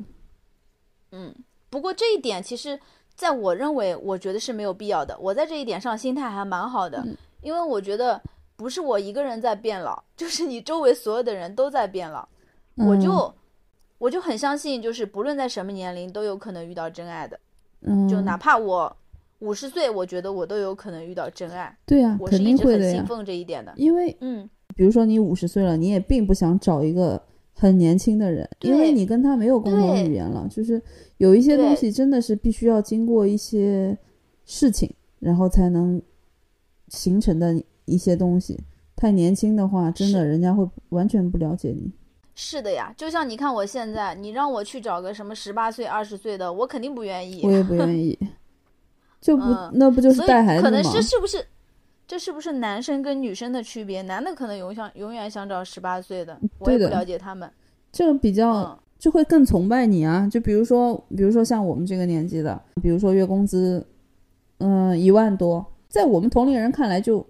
[1.11, 1.35] 嗯，
[1.69, 2.79] 不过这一点其实
[3.15, 5.17] 在我认为，我觉得是没有必要的。
[5.19, 8.21] 我在这一点上心态还蛮好的，嗯因为我觉得
[8.55, 12.27] 不是我一个人在变老，就是你周围所有的人都在变老。
[12.75, 13.33] 我嗯就
[14.01, 17.39] 我就很相信，就是不论在什么年龄都有可能遇到真爱的。
[17.81, 18.97] 嗯，就哪怕我
[19.41, 21.77] 五十岁，我觉得我都有可能遇到真爱。
[21.85, 23.05] 对啊、我是肯一直很信。
[23.05, 23.71] 奉这一点的。
[23.75, 27.21] 因为嗯，比如说你五十岁了，你也并不想找一个
[27.53, 30.81] 很年轻的人，因为你跟他没有共同语言了，就是
[31.17, 33.95] 有一些东西真的是必须要经过一些
[34.45, 36.01] 事情，然后才能
[36.87, 38.59] 形成的一些东西。
[38.95, 41.91] 太年轻的话，真的人家会完全不了解你。
[42.43, 47.39] 是的呀，就像你看我现在，你让我去找个什么十八岁、二十岁的，我肯定不愿意。
[47.43, 48.17] 我也不愿意，
[49.21, 50.67] 就不、嗯那不就是带孩子吗？
[50.67, 51.45] 可能是是不是，
[52.07, 54.01] 这是不是男生跟女生的区别？
[54.01, 57.47] 男的可能永想永远想找十八岁的，我也不了解他们。
[57.91, 60.27] 就比较、嗯，就会更崇拜你啊。
[60.27, 63.85] 就比如说，比如说像我们这个年纪的，比如说月工资，
[64.57, 67.23] 嗯、一万多，在我们同龄人看来就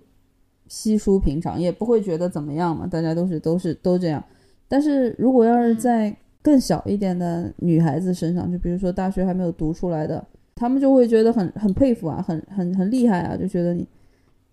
[0.69, 4.23] 稀疏平常，也不会觉得怎么样嘛，大家都是都是都这样。
[4.71, 13.85] 但是如果要是嗯在更小一点的女孩子身上，就比如说大学还没有读出来的，他们就会觉得很很佩服啊，很很很厉害啊，就觉得你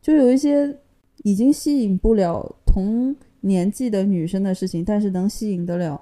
[0.03, 0.77] 就有一些
[1.23, 6.01] 已经吸引不了同年纪的女生的事情，但是能吸引得了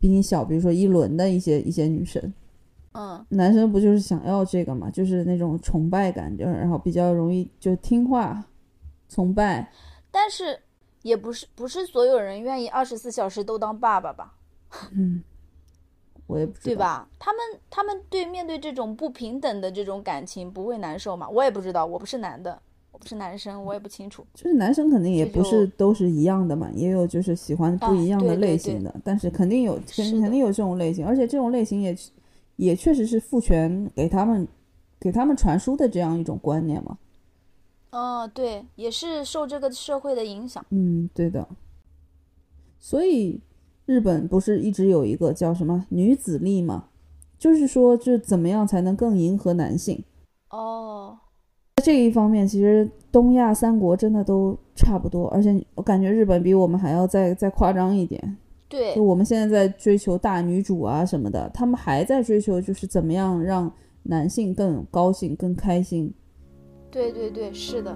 [0.00, 2.32] 比你小，比如说一轮的一些一些女生。
[2.94, 8.42] 嗯，男生不就是想要这个嘛，就是那种崇拜感，就然后比较容易就听话，
[9.10, 9.70] 崇拜。
[10.10, 10.58] 但是
[11.02, 14.34] 也不是不是所有人愿意二十四小时都当爸爸吧，
[14.92, 15.22] 嗯，
[16.26, 16.76] 我也不知道，对？
[16.76, 17.08] 吧？
[17.18, 21.28] 他们他们对面对这种不平等的这种感情不会难受吗？
[21.28, 22.60] 我也不知道，我不是男的，
[22.92, 24.24] 我不是男生，我也不清楚。
[24.32, 31.96] 就是男生肯定也不是都是一样的嘛，也有就是喜欢不一样的啊对对类型的，但是肯定有肯是肯定有这种类型，而且这种类型也
[32.56, 34.46] 也确实是父权给他们
[35.00, 36.96] 给他们传输的这样一种观念嘛。
[37.92, 40.64] 嗯，对，也是受这个社会的影响。
[40.70, 41.46] 嗯，对的。
[42.78, 43.40] 所以
[43.84, 46.86] 日本不是一直有一个叫什么女子力嘛，
[47.38, 50.02] 就是说这怎么样才能更迎合男性。
[50.48, 51.18] 哦，
[51.76, 58.38] 在这一方面，其实东亚三国真的都差不多，而且我感觉日本比我们还要再再夸张一点。
[58.70, 63.70] 对就，我们现在在追求大女主啊什么的，他们还在追求就是怎么样让
[64.04, 66.12] 男性更高兴、更开心。
[66.91, 67.95] 对对对，是的。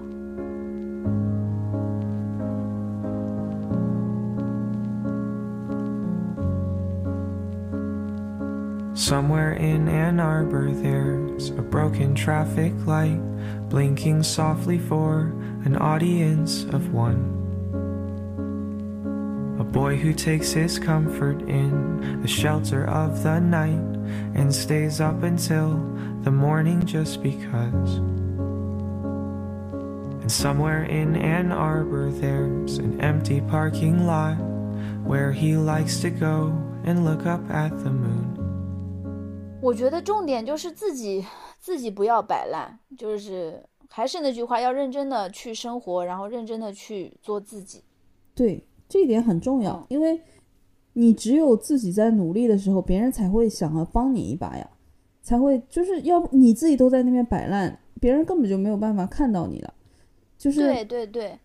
[8.94, 13.20] Somewhere in Ann Arbor, there's a broken traffic light
[13.68, 15.34] blinking softly for
[15.66, 17.40] an audience of one.
[19.60, 23.84] A boy who takes his comfort in the shelter of the night
[24.36, 25.80] and stays up until
[26.24, 28.00] the morning just because.
[30.27, 34.37] And somewhere in Ann Arbor, there's an empty parking lot
[35.07, 36.53] where he likes to go
[36.85, 38.35] and look up at the moon.
[39.63, 41.25] 我觉得重点就是自己
[41.61, 47.85] 自己不要摆烂，就是还是那句话，要认真的去生活，然后认真的去做自己。
[48.35, 50.21] 对，这一点很重要嗯，因为
[50.95, 54.69] 你只有自己在努力的时候，别人才会想要帮你一把呀，
[55.23, 59.73] 才会就是要不你自己都在那边摆烂，别人根本就没有办法看到你了。
[60.47, 61.39] 就是对对对，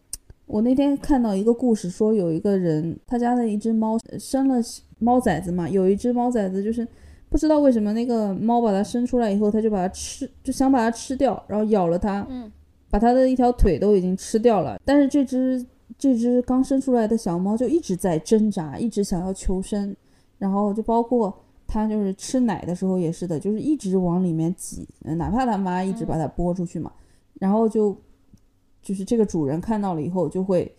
[0.46, 4.62] 我那天看到一个故事，说有一个人他家的一只猫呃生了
[5.00, 6.88] 猫崽子嘛，有一只猫崽子就是
[7.30, 12.52] 不知道为什么那个猫把它生出来以后，它就把它吃，就想把它吃掉，然后咬了它，嗯。
[12.92, 14.78] 把它的一条腿都已经吃掉了。
[14.84, 15.66] 但是这只
[15.98, 19.96] 这只刚生出来的小猫就一直在挣扎，一直想要求生，
[20.38, 21.34] 然后就包括
[21.66, 26.92] 它就是吃奶的时候也是的，就是一直往里面挤，呃哪怕它妈一直把它拨出去嘛，
[27.40, 27.96] 然后就
[28.82, 30.74] 就是这个主人看到了以后就会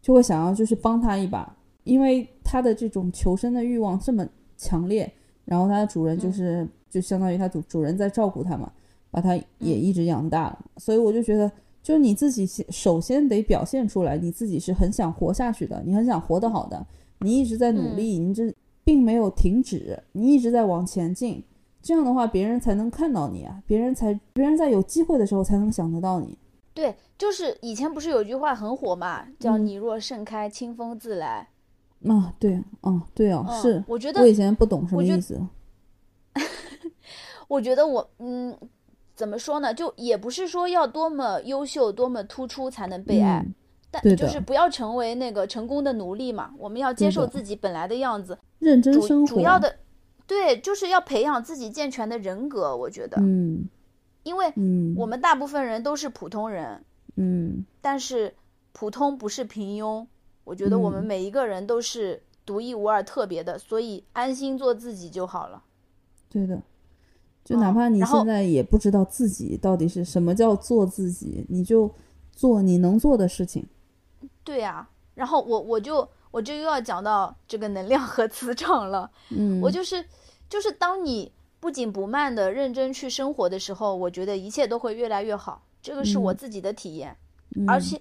[0.00, 4.26] 就会想要就是帮他一把，因为他的这种求生的欲望这么
[4.56, 5.12] 强烈，
[5.44, 8.72] 然后它的主人就是、就相当于它主主人在照顾它嘛，
[9.10, 11.50] 把它也一直养大了，所以我就觉得。
[11.82, 16.86] 就是你自己先首先得表现出来，你自己是很想活下去的，你很想活得好的，
[17.18, 18.50] 你一直在努力，你这
[18.82, 21.44] 并没有停止，你一直在往前进。
[21.82, 26.38] 这样的话，别人才能看到你啊，别人才别人在有机会的时候才能想得到你。
[26.74, 31.48] 对，就是以前不是有句话很火嘛，叫“嗯你若盛开，清风自来
[32.06, 33.46] 啊，对，啊，对哦，”。
[33.48, 35.40] 嗯，是我觉得我以前不懂什么意思。
[37.46, 38.56] 我觉得我嗯，
[39.14, 39.72] 怎么说呢？
[39.72, 43.54] 就也不是说要多么优秀、多么突出才能被爱，嗯
[43.92, 46.50] 但就是不要成为那个成功的奴隶嘛。
[46.58, 49.76] 我们要接受自己本来的样子，认真主生活，主要的，
[50.26, 52.76] 对，就是要培养自己健全的人格。
[52.76, 53.68] 我觉得，嗯
[54.24, 56.84] 因为嗯，我们大部分人都是普通人，
[57.14, 58.34] 嗯但是
[58.72, 60.04] 普通不是平庸。
[60.42, 65.62] 我觉得我们嗯每一个人都是独一无二、特别的，所以安心做自己就好了。
[66.28, 66.60] 对的。
[67.44, 71.90] 就嗯哪怕你现在也不知道自己到底是什么叫做自己，你就
[72.32, 73.66] 做你能做的事情。
[74.42, 79.10] 对呀、然后我我就我就又要讲到这个能量和磁场了。
[79.30, 80.04] 嗯，我就是
[80.48, 81.30] 就是当你
[81.64, 85.62] 不紧不慢的认真去生活的时候，我觉得一切都会越来越好。
[85.80, 87.16] 这个是我自己的体验，
[87.56, 87.98] 嗯而且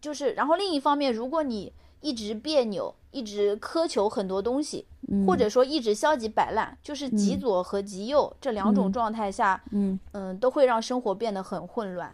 [0.00, 1.70] 就是然后另一方面，如果你
[2.00, 12.10] 一直别扭，一直苛求很多东西，嗯或者说一直消极摆烂，就是极左和极右这两种状态下，嗯嗯，都会让生活变得很混乱。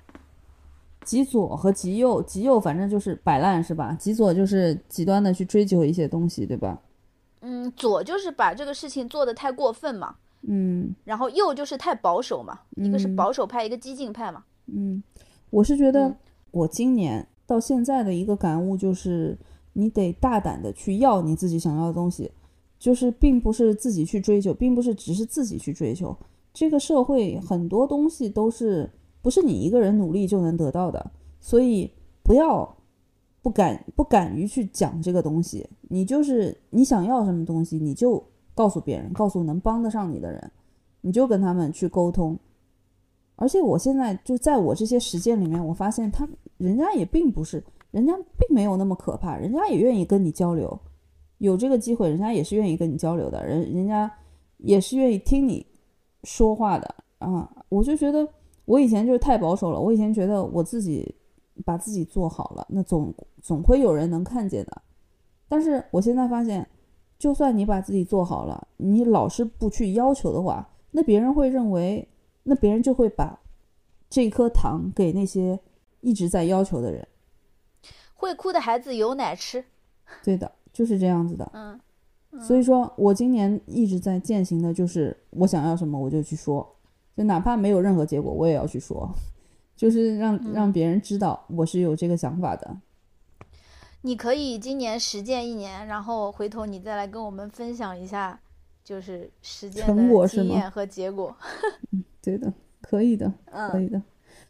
[1.04, 3.96] 极左和极右，极右反正就是摆烂是吧？
[4.00, 6.76] 极左就是极端的去追求一些东西，对吧？
[7.42, 14.44] 嗯，左就是把这个事情做得太过分嘛，嗯然后又就是太保守嘛，一个是嗯保守派，一个激进派嘛。
[14.66, 15.02] 嗯，
[15.50, 16.16] 我是觉得嗯
[16.50, 19.36] 我今年到现在的一个感悟就是，
[19.72, 22.30] 你得大胆的去要你自己想要的东西，
[22.78, 26.16] 就是并不是自己去追求，并不是只是自己去追求。
[26.54, 28.90] 这个社会很多东西都是
[29.22, 31.90] 不是你一个人努力就能得到的，所以
[32.22, 32.76] 不要
[33.42, 35.68] 不敢不敢于去讲这个东西。
[35.82, 38.22] 你就是你想要什么东西，你就
[38.58, 40.50] 告诉别人，告诉能帮得上你的人，
[41.00, 42.36] 你就跟他们去沟通。
[43.36, 50.76] 而且我现在就在我这些实践里面，我发现他人家也并不是，人家并没有那么可怕，人家也愿意跟你交流，
[51.38, 54.12] 有这个机会，人家也是愿意跟你交流的，人人家
[54.56, 55.64] 也是愿意听你
[56.24, 57.48] 说话的啊。
[57.68, 58.28] 我就觉得
[58.64, 61.14] 我以前就是太保守了，我以前觉得我自己
[61.64, 64.82] 把自己做好了，那总总会有人能看见的。
[65.48, 66.68] 但是我现在发现，
[67.18, 72.08] 就算你把自己做好了，你老是不去要求的话，那别人会认为。
[72.44, 73.38] 那别人就会把
[74.08, 75.60] 这颗糖给那些
[76.00, 77.06] 一直在要求的人。
[78.14, 79.62] 会哭的孩子有奶吃。
[80.24, 81.50] 对的，就是这样子的。
[81.52, 81.78] 嗯，
[82.40, 86.66] 所以说我今年一直在践行的就是，我想要什么我就去说，
[87.14, 89.06] 就哪怕没有任何结果，我也要去说，
[89.76, 92.74] 就是让让别人知道我是有这个想法的。
[94.02, 98.38] 你可以今年实践一年，然后回头你再来跟我们分享一下，
[98.84, 101.36] 就是实践的经验和结果。
[102.22, 104.00] 对的，可以的，可嗯，以的。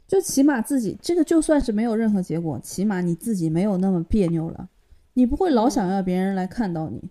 [0.07, 4.69] 就起码自己这个就算是没有任何结果，起码你自己没有那么别扭了，
[5.15, 7.11] 你不会老想要别人来看到你，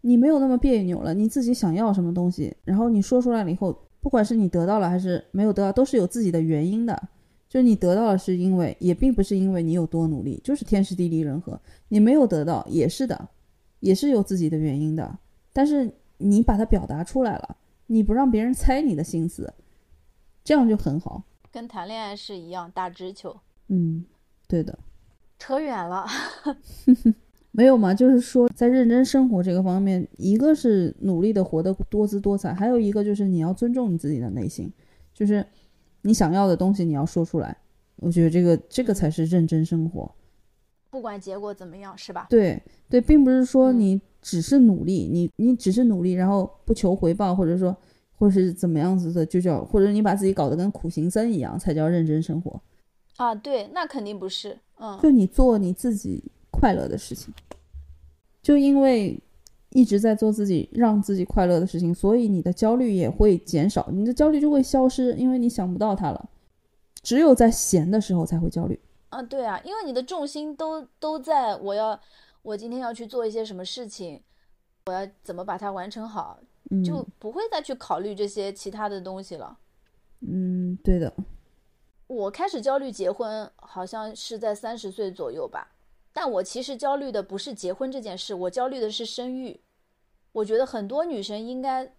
[0.00, 7.08] 你没有那么别扭了，你自己想要什么东西，然后你说出来了以后，不管是你得到了还是没有得到，都是有自己的原因的。
[7.48, 11.58] 就你得到了是因为，也并不是因为你有多努力，就是天时地利人和。
[11.88, 13.28] 你没有得到也是的，
[13.80, 15.18] 也是有自己的原因的。
[15.52, 17.56] 但是你把它表达出来了，
[17.86, 19.52] 你不让别人猜你的心思，
[20.44, 21.22] 这样就很好。
[21.50, 23.34] 跟谈恋爱是一样，打直球。
[23.68, 24.04] 嗯，
[24.46, 24.78] 对的，
[25.38, 26.06] 扯远了。
[27.50, 34.70] 没有嘛，就是说在认真生活这个方面，一个是努力的活得多姿多彩，还有一个就是你要尊重你自己的内心，
[35.14, 35.44] 就是
[36.02, 37.56] 你想要的东西你要说出来。
[37.96, 40.10] 我觉得这个这个才是认真生活。
[40.90, 42.26] 不管结果怎么样，是吧？
[42.30, 47.76] 对对，并不是说嗯你只是努力，你你只是努力，然后不求回报，或者说
[48.14, 52.60] 或是怎么样子的，就叫或者你把自己搞得跟苦行僧一样，才叫认真生活。
[53.16, 54.56] 啊，对，那肯定不是。
[54.78, 57.34] 嗯，就你做你自己快乐的事情，
[58.40, 59.20] 就因为
[59.78, 66.28] 一直在做自己让自己快乐的事情，所以你的焦虑也会减少，你的焦虑就会消失，因为你想不到它了。
[67.00, 68.80] 只有在闲的时候才会焦虑。
[69.10, 71.98] 啊，对啊，因为你的重心都都在我要，
[72.42, 74.20] 我今天要去做一些什么事情，
[74.86, 76.40] 我要怎么把它完成好，
[76.72, 79.56] 嗯，就不会再去考虑这些其他的东西了。
[80.26, 81.14] 嗯，对的，
[82.08, 85.76] 我开始焦虑结婚，好像是在三十岁左右吧。
[86.12, 89.60] 但我其实焦虑的不是结婚这件事，我焦虑的是生育。
[90.32, 91.92] 我觉得很多女生应该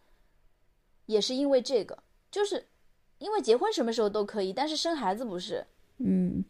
[1.06, 1.98] 也是因为这个，
[2.32, 2.68] 就是
[3.18, 5.66] 因为结婚什么时候都可以，但是生孩子不是。
[5.98, 6.44] 嗯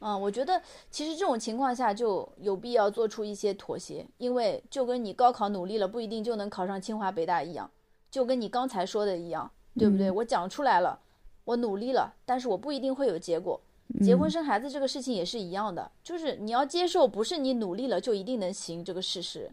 [0.00, 7.70] 嗯，我觉得其实这种情况下就有必要做出一些妥协，因为就跟你高考努力了不一定就能考上清华北大一样，
[8.10, 10.10] 就跟你刚才说的一样，对不对？
[10.10, 10.98] 我讲出来了，
[11.44, 13.60] 我努力了，但是我不一定会有结果。
[14.02, 19.50] 结婚生孩子这个事情也是一样的，就是你要接受不是你努力了就一定能行这个事实。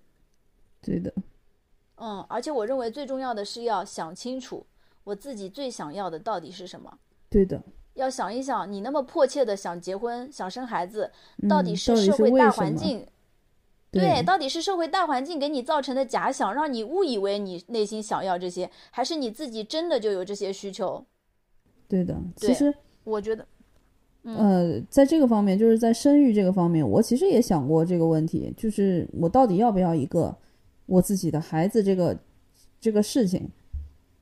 [0.82, 1.14] 对的，
[1.96, 4.66] 嗯，而且我认为最重要的是要想清楚
[5.04, 6.98] 我自己最想要的到底是什么。
[7.30, 7.62] 对的，
[7.96, 11.12] 要想一想，你那么迫切的想结婚、想生孩子，
[11.50, 13.06] 到底嗯是社会大环境，
[13.92, 21.04] 对到底是社会大环境给你造成的假想，让你误以为你内心想要这些，还是你自己真的就有这些需求？
[21.88, 22.16] 对的。
[22.36, 22.74] 其实
[23.04, 23.46] 我觉得，
[24.24, 30.36] 呃，在这个方面，就是在生育这个方面，我其实也想过这个问题，就是我到底要不要一个
[30.88, 32.18] 我自己的孩子这个
[32.82, 33.48] 这个事情。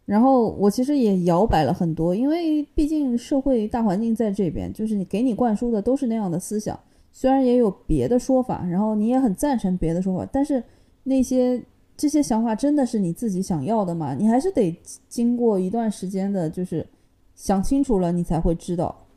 [0.06, 6.80] 然后我其实也摇摆了很多，因为毕竟社会大环境在这边，就是你给你灌输的都是那样的思想，
[7.12, 10.64] 虽然也有别的说法，然后你也很赞成别的说法，但是
[11.02, 11.60] 那些
[11.98, 14.14] 这些想法真的是你自己想要的吗？
[14.14, 16.86] 你还是得经过一段时间的，就是
[17.34, 19.08] 想清楚了，你才会知道，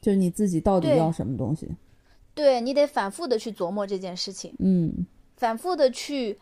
[0.00, 1.68] 就是你自己到底要什么东西。
[2.32, 6.38] 对你得反复的去琢磨这件事情，嗯，反复的去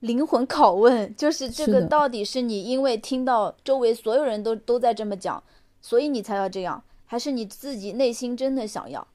[0.00, 5.42] 灵魂拷问，就是这个到底是你因为听到周围所有人都都在这么讲，
[5.80, 9.06] 所以你才要这样，还是你自己内心真的想要？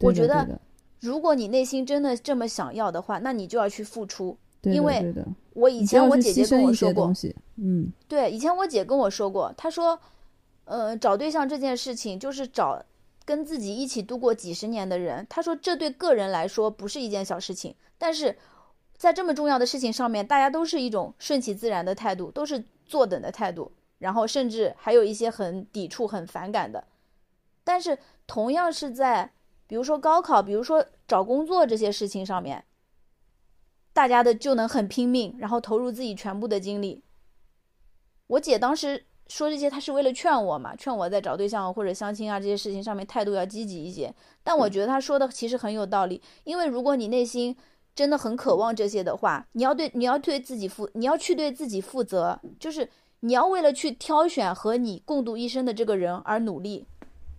[0.00, 0.60] 我觉得
[1.00, 4.36] 如果你内心真的这么想要的话，那你就要去付出。
[4.62, 5.14] 因为，
[5.52, 7.12] 我以前我姐姐跟我说过。
[7.56, 9.98] 嗯，对，以前我姐跟我说过，她说，
[10.64, 12.82] 呃，找对象这件事情就是找
[13.26, 15.26] 跟自己一起度过几十年的人。
[15.28, 18.34] 她说这对个人来说不是一件小事情，但是
[18.96, 26.86] 在这么重要的事情上面，大家都是一种顺其自然的态度，都是坐等的态度，然后甚至还有一些很抵触、很反感的。
[27.64, 29.32] 但是同样是在
[29.66, 32.64] 比如说高考，比如说找工作这些事情上面，
[33.92, 37.02] 大家的就能很拼命，然后投入自己全部的精力。
[38.28, 44.14] 我姐当时说这些，她是为了劝我嘛，劝我在找对象或者相亲啊这些事情上面态度要积极一些。
[44.42, 47.56] 但我觉得她说的其实很有道理，因为如果你内心
[47.94, 52.88] 真的很渴望这些的话，你要对你要对自己负，你要去对自己负责，就是
[53.20, 56.86] 你要为了去挑选和你共度一生的这个人而努力，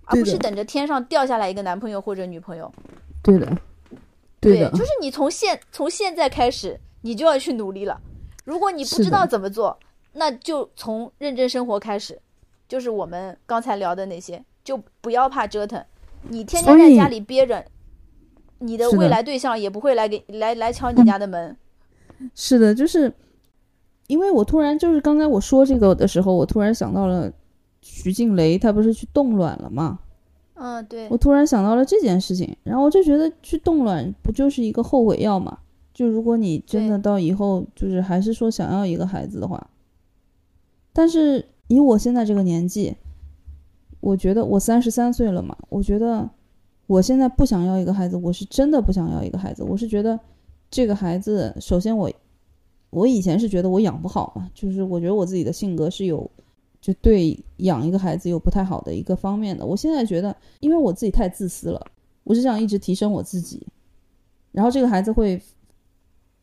[0.06, 2.72] 而不是等着天上掉下来一个男朋友或者女朋友。
[3.22, 3.58] 对的，
[4.39, 7.99] 对的，就是你从现从现在开始，你就要去努力了。
[8.43, 9.78] 如果你不知道怎么做，
[10.14, 12.22] 那就从认真生活开始，
[12.68, 15.84] 就是我们刚才聊的那些，就不要怕折腾。
[16.30, 17.66] 你天天在家里憋着，
[18.60, 21.56] 你的未来对象也不会来给来来敲你家的门。
[22.34, 23.14] 是的，就是
[24.08, 27.32] 因为我突然就是刚才我说这个的时候，我突然想到了
[27.82, 29.99] 徐静蕾，她不是去冻卵了吗？
[30.53, 35.60] 嗯，对我突然想到了这件事情，然后我就觉得去冻卵不就是一个后悔药嘛？
[35.93, 39.70] 就如果你真的到以后就是还是说想要一个孩子的话，
[40.93, 42.95] 但是以我现在这个年纪，
[43.99, 46.30] 我觉得我三十三岁了嘛，我觉得
[46.88, 50.20] 我现在不想要一个孩子，我是真的不想要一个孩子，我是觉得
[50.70, 52.12] 这个孩子，首先我
[52.92, 56.30] 我以前是觉得我养不好嘛，就是我觉得我自己的性格是有
[56.80, 59.66] 就对养一个孩子有不太好的一个方面的。
[59.66, 61.84] 我现在觉得，因为我自己太自私了，
[62.24, 63.66] 我是想一直提升我自己，
[64.52, 65.42] 然后这个孩子会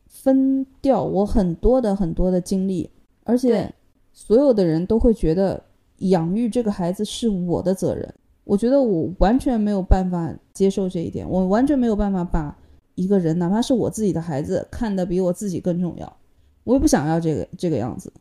[0.07, 2.89] 分掉我很多的很多的精力，
[3.23, 3.73] 而且
[4.11, 5.63] 所有的人都会觉得
[5.99, 8.13] 养育这个孩子是我的责任。
[8.43, 12.55] 我觉得我完全没有办法接受这一点，我完全没有办法把
[12.95, 16.17] 一个人，哪怕是我自己的孩子，看得比我自己更重要。
[16.63, 18.11] 我也不想要这个这个样子，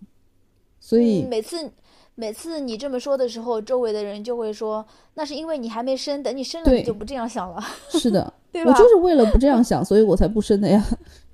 [0.80, 1.70] 所以嗯，每次
[2.14, 8.72] 每次你这么说的时候，周围的人就会说，那是因为你还没生，等你生了你就不这样想了，是的， 对吧？
[8.72, 10.84] 我就是为了不这样 想，所以我才不生的呀。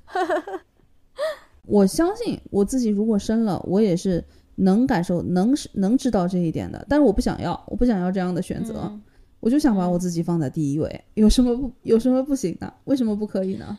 [1.67, 4.25] 我相信我自己，如果生了，我也是
[4.59, 6.85] 能感受、能能知道这一点的。
[6.89, 9.03] 但是我不想要，我不想要这样的选择，嗯
[9.41, 11.05] 我就想把嗯我自己放在第一位。
[11.15, 12.73] 有什么不有什么不行的？
[12.85, 13.79] 为什么不可以呢？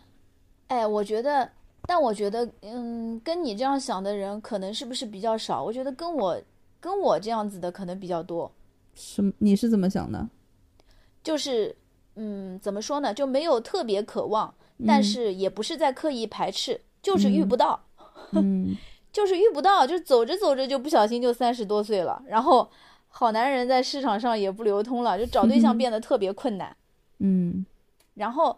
[0.68, 1.50] 哎，我觉得，
[1.86, 5.62] 但我觉得，嗯，跟你这样想的人可能是不是比较少？
[5.64, 6.42] 我觉得跟我
[6.80, 8.50] 跟我这样子的可能比较多。
[8.94, 9.34] 什么？
[9.40, 10.30] 你是怎么想的？
[11.22, 11.76] 就是，
[12.16, 13.14] 嗯，怎么说呢？
[13.14, 14.54] 就没有特别渴望，
[14.88, 17.84] 但嗯是也不是在刻意排斥，就是遇嗯不到，
[18.32, 18.78] 嗯，
[19.12, 22.70] 就是遇不到，就走着走着就不小心就三十多岁了，然后
[23.08, 26.76] 好男人在市场上也不流通了，就找对象变得特别困难。
[27.20, 27.66] 嗯
[28.16, 28.58] 然后，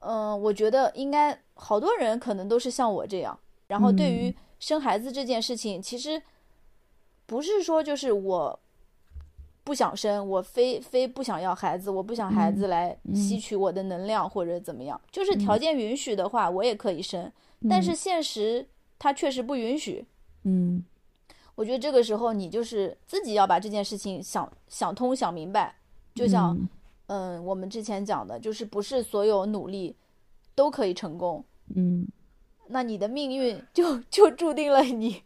[0.00, 3.38] 嗯、我觉得应该好多人可能都是像我这样。
[3.68, 6.20] 然后对于嗯生孩子这件事情，其实
[7.26, 8.58] 不是说就是我
[9.62, 15.00] 不想生，我非非不想要孩子，我不想孩子来嗯吸取我的能量或者怎么样。
[15.10, 17.30] 就是条件允许的话，我也可以生，
[17.68, 18.66] 但是现实
[18.98, 20.04] 它确实不允许。
[20.44, 20.84] 嗯
[21.54, 25.74] 我觉得这个时候你就是自己要把这件事情想想通、想明白。
[26.14, 26.56] 就像
[27.06, 29.96] 嗯嗯，我们之前讲的，就是不是所有努力
[30.54, 31.44] 都可以成功。
[31.74, 32.06] 嗯
[32.68, 35.22] 那你的命运就就注定了你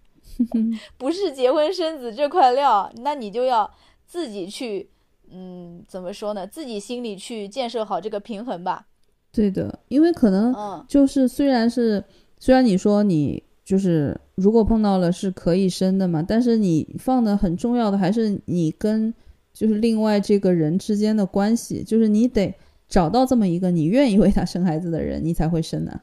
[0.96, 3.68] 不是结婚生子这块料，那你就要
[4.06, 4.88] 自己去，
[5.30, 6.46] 嗯，怎么说呢？
[6.46, 8.86] 自己心里去建设好这个平衡吧。
[9.32, 12.04] 对的，因为可能嗯，就是虽然是
[12.38, 19.12] 虽然你说你就是如果碰到了是可以生的嘛，但是你放的很重要的还是你跟
[19.52, 22.54] 就是另外这个人之间的关系，就是你得
[22.88, 26.00] 找到这么一个你愿意为他生孩子的人，你才会生的。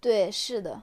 [0.00, 0.80] 对，是的，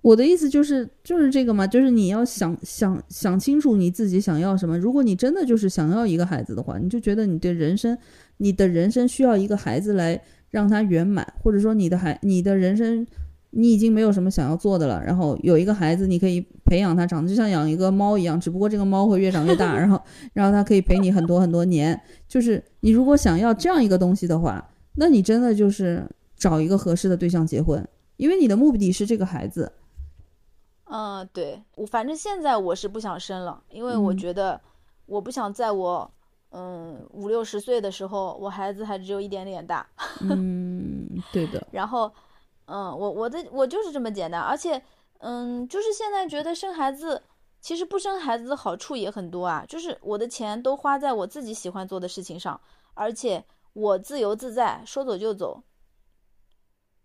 [0.00, 4.78] 我的意思就是就是这个嘛，就是你要想想想清楚你自己想要什么。
[4.78, 7.96] 如果你真的就是想要一个孩子的话，你就觉得你的人生，
[8.38, 13.06] 你的人生需要一个孩子来让他圆满，或者说你的孩，你的人生
[13.52, 20.00] 你已经没有什么想要做的了，然后有一个孩子，你可以培养他长得就像养一个猫一样，只不过这个猫会越长越大， 然后
[20.32, 21.98] 然后它可以陪你很多很多年。
[22.26, 27.86] 就是你如果想要这样一个东西的话，那你真的就是找一个合适的对象结婚，
[28.16, 29.70] 因为你的目的是这个孩子。
[30.84, 34.60] 嗯，对我反正现在我是不想生了，因为我嗯觉得
[35.06, 36.10] 我不想在我
[36.50, 39.86] 嗯五六十岁的时候，我孩子还只有一点点大。
[40.20, 42.12] 嗯，对的， 然后，
[42.66, 44.82] 嗯，我我的我就是这么简单，而且，
[45.18, 47.22] 嗯，就是现在觉得生孩子，
[47.60, 52.60] 其实不生孩子的好处也很多啊，就是我的钱都花在我自己喜欢做的事情上，
[52.94, 55.62] 而且我自由自在，说走就走，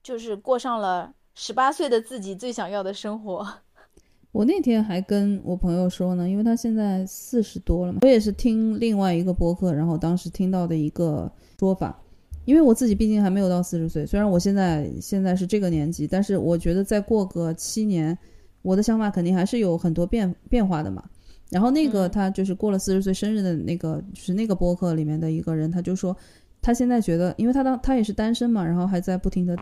[0.03, 3.47] 就是过上了十八岁的自己最想要的生活。
[4.33, 11.99] 我那天还跟我朋友说呢，因为他现在四十多了嘛，我也是听另外一个博客，然后当时听到的一个说法，
[12.47, 18.17] 因为我自己毕竟还没有到四十岁，虽然我现在现在是这个年纪，但是我觉得再过个七年，
[18.61, 21.03] 我的想法肯定还是有很多变变化的嘛。
[21.49, 26.15] 然后那个嗯他就是过了四十岁生日的那个，就是那个播客里面的一个人，他就说
[26.61, 29.53] 他现在觉得，因为他当他也是单身嘛，然后还在不停的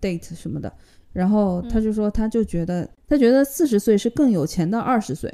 [0.00, 0.72] date 什么的，
[1.12, 5.32] 然后他就说他就觉得他觉得四十岁是更有钱的二十岁。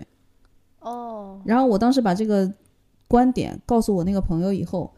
[0.80, 2.52] 哦，然后我当时把这个
[3.08, 4.92] 观点告诉我那个朋友以后，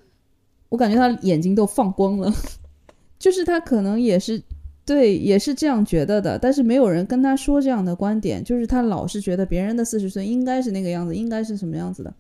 [0.71, 2.33] 我感觉他眼睛都放光了，
[3.21, 4.43] 就是他可能也是
[4.87, 12.15] 对，也是这样觉得的，但是没有人跟他说这样的观点，就是他老是觉得别人的四十岁应该是那个样子，应该是什么样子的，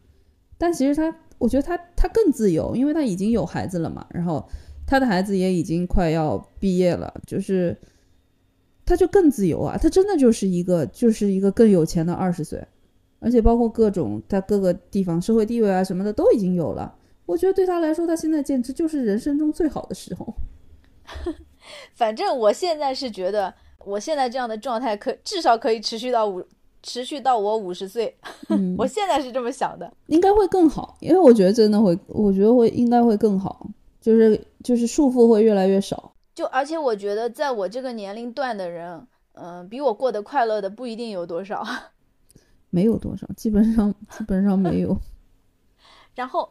[0.59, 4.47] 但其实他，我觉得他他更自由，因为他已经有孩子了嘛，然后
[4.87, 7.77] 他的孩子也已经快要毕业了，就是。
[8.83, 12.61] 他就更自由啊，他真的就是一个就是一个更有钱的二十岁，
[13.21, 16.93] 而且包括各种他各个地方社会地位啊什么的都已经有了。
[17.31, 20.35] 我觉得对他来说，他现在简直就是人生中最好的时候。
[21.95, 23.55] 反正我现在是觉得，
[23.85, 26.45] 我现在这样的状态可至少可以持续到五，
[26.83, 28.17] 持续到我五十岁。
[28.49, 29.93] 嗯， 我现在是这么想的。
[30.07, 33.69] 应该会更好，因为我觉得真的会，我觉得会应该会更好，
[34.01, 36.13] 就是就是束缚会越来越少。
[36.35, 41.65] 就而且我觉得，在我这个年龄段的人，嗯、比我过得快乐的不一定有多少。
[42.71, 44.97] 没有多少，基本上基本上没有。
[46.15, 46.51] 然后，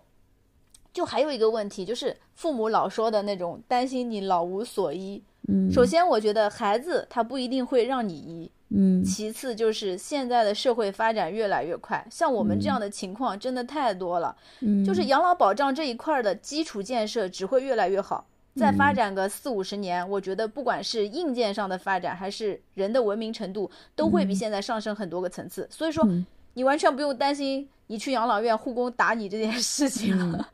[0.93, 5.21] 就还有一个问题，就是父母老说的那种担心你老无所依。
[5.47, 8.51] 嗯，首先，我觉得孩子他不一定会让你依。
[8.71, 14.35] 嗯其次就是现在的社会发展越来越快，像我们这样的情况真的太多了。
[14.59, 18.27] 嗯，就是养老保障这一块儿的基础建设只会越来越好。
[18.55, 25.67] 再发展个四五十年，我觉得不管是硬件上的发展，还是人的文明程度，都会比现在上升很多个层次。
[25.71, 30.49] 所以说，嗯你完全不用担心你去养老院护工打你这件事情了。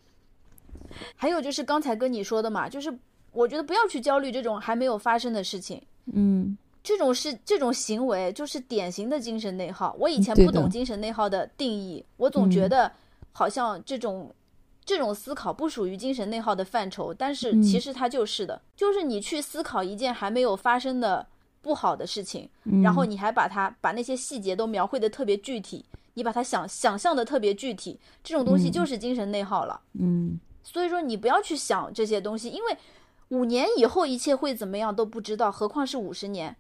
[1.15, 2.95] 还有就是刚才跟你说的嘛，就是
[3.31, 5.81] 我觉得不要去焦虑这种还没有发生的事情。
[6.13, 9.95] 嗯这种是这种行为就是典型的精神内耗。
[9.99, 12.91] 我以前不懂精神内耗的定义，我总觉嗯得
[13.31, 14.31] 好像这种、
[14.85, 21.25] 这种思考不属于精神内耗的范畴，但是嗯其实它就是的，就是你去思考一件还没有发生的
[21.59, 25.83] 不好的事情，嗯，然后你还把它把那些细节都描绘的特别具体，
[26.13, 29.81] 你把它想想象的特别具体，这种东西嗯就是精神内耗了。
[29.93, 32.77] 嗯所以说你不要去想这些东西，因为
[33.29, 36.53] 五年以后一切会怎么样都不知道，何况是五十年。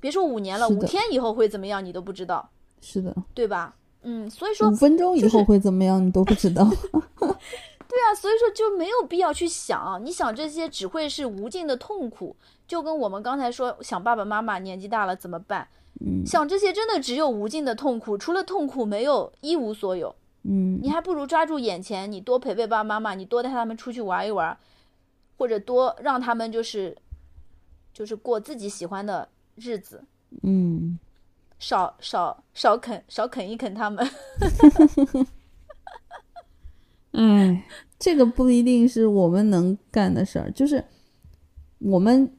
[0.00, 2.50] 别说五年了，五天以后会怎么样你都不知道，
[2.80, 3.76] 是的，对吧？
[4.02, 6.64] 嗯，所以说五分钟以后会怎么样你都不知道。
[7.20, 12.34] 对啊，所以说就没有必要去想，你想这些只会是无尽的痛苦。
[12.66, 15.68] 就跟我们刚才说，想爸爸妈妈年纪大了怎么办？
[16.00, 20.14] 嗯想这些真的只有无尽的痛苦，除了痛苦没有一无所有。
[20.42, 20.80] 嗯。
[20.82, 24.56] 你还不如抓住眼前，你多陪陪爸爸妈妈，你多带他们出去玩一玩，
[25.36, 26.96] 或者多让他们就是
[27.92, 30.04] 就是过自己喜欢的日子，
[30.42, 30.98] 嗯，
[31.58, 34.08] 少少少啃少啃一啃他们。
[37.12, 37.64] 哎，
[37.98, 40.84] 这个不一定是我们能干的事儿，就是
[41.78, 42.32] 我们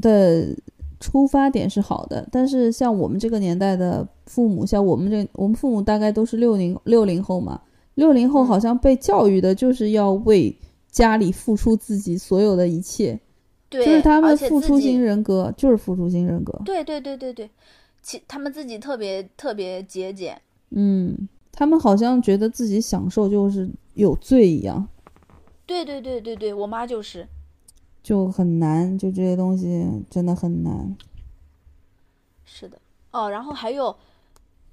[0.00, 0.56] 的
[0.98, 7.60] 出发点是好的，但是像我们这个年代的父母，像我们这我们父母大概都是六零六零后嘛，
[7.94, 10.56] 六零后好像被教育的就是要为
[10.90, 13.20] 家里付出自己所有的一切，
[13.68, 17.50] 对，就是他们付出型人格就是付出型人格，对对对对对，
[18.02, 20.40] 其他们自己特别特别节俭。
[20.70, 24.88] 嗯，他们好像觉得自己享受就是有罪一样。
[25.66, 27.28] 对对对对对，我妈就是。
[28.06, 30.96] 就很难，就这些东西真的很难。
[32.44, 32.80] 是的，
[33.10, 33.96] 哦，然后还有，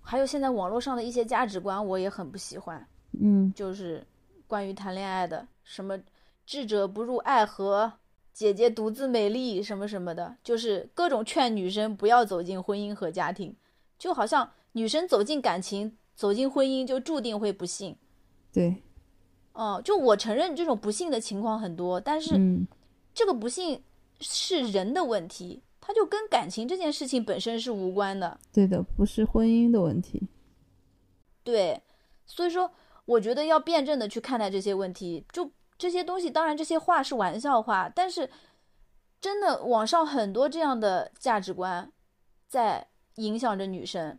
[0.04, 2.88] 还有现在网络上的一些价值观，我也很不喜欢，
[3.20, 3.52] 嗯。
[3.56, 4.06] 就是
[4.46, 5.98] 关于谈恋爱的，什么
[6.46, 7.94] 智者不入爱河，
[8.32, 13.56] 姐姐独自美丽，什么什么的，就是各种劝女生不要走进婚姻和家庭，
[13.98, 17.96] 就好像女生走进感情、走进婚姻就注定会不幸。
[18.54, 18.84] 对，
[19.54, 22.68] 哦，就我承认这种不幸的情况很多，但是嗯
[23.14, 23.84] 这个不幸
[24.20, 28.40] 是人的问题，它就跟感情这件事情本身是无关的。
[28.52, 30.28] 对的，不是婚姻的问题。
[31.44, 31.82] 对，
[32.26, 32.72] 所以说
[33.06, 35.26] 我觉得要辩证的去看待这些问题。
[35.32, 38.30] 就这些东西，当然这些话是玩笑话，但是
[39.20, 41.92] 真的网上很多这样的价值观
[42.48, 44.18] 在影响着女生。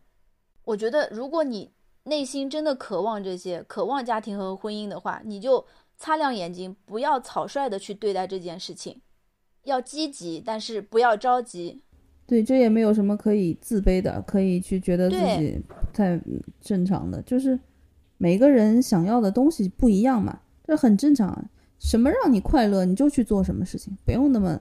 [0.65, 1.73] 我觉得如果你
[2.05, 5.65] 内心真的渴望这些，渴望家庭和婚姻的话，你就
[5.97, 9.01] 擦亮眼睛，不要草率的去对待这件事情，
[9.65, 11.83] 要积极，但是不要着急。
[12.27, 17.59] 对，这也没有什么可以自卑的，可以去觉得自己不太嗯正常的，就是
[18.17, 21.51] 每个人想要的东西不一样嘛，这很正常啊。
[21.79, 24.59] 什么让你快乐，你就去做什么事情，不用那么。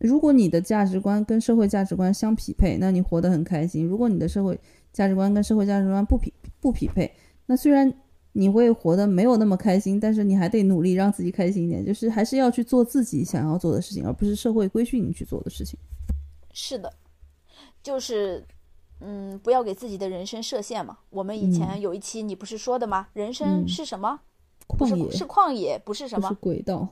[0.00, 4.60] 如果你的价值观跟社会价值观相匹配，那你活得很开心；如果你的社会
[4.92, 7.10] 价值观跟社会价值观不匹不匹配，
[7.46, 7.90] 那虽然
[8.36, 15.78] 你会活得没有那么开心，但是你还得努力让自己开心一点，就是还是要去做自己想要做的事情，而不是社会规训你去做的事情。
[16.52, 16.92] 是的，
[17.82, 18.44] 就是，
[19.00, 20.98] 嗯，不要给自己的人生设限嘛。
[21.10, 23.08] 我们以前有一期你不是说的吗？
[23.12, 24.20] 人生嗯是什么？
[24.66, 26.88] 旷野是旷野，不是什么轨道。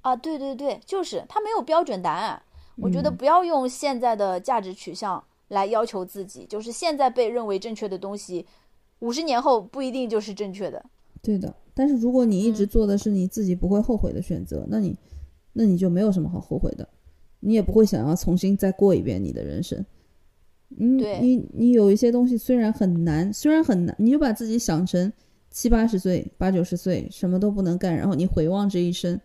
[0.00, 0.16] 啊？
[0.16, 2.42] 对对对，就是它没有标准答案。
[2.76, 8.46] 我觉得嗯不要用现在的价值取向来要求自己，就是现在被认为正确的东西，
[9.00, 10.84] 五十年后不一定就是正确的。
[11.22, 14.96] 对的，但是如果你一直嗯做的是你自己不会后悔的选择，那你，
[15.52, 16.88] 那你就没有什么好后悔的，
[17.40, 19.84] 你也不会想要重新再过一遍你的人生。
[20.68, 25.12] 你对你你有一些东西虽然很难，虽然很难，你就把自己想成
[25.50, 29.20] 七八十岁、八九十岁什么都不能干，然后你回望这一生，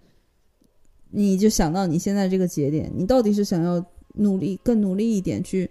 [1.09, 3.83] 你就想到你现在这个节点，你到底是想要
[4.15, 5.69] 努力更努力一点去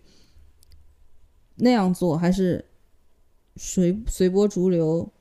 [1.57, 2.65] 那样做，还是
[3.57, 5.13] 随随波逐流？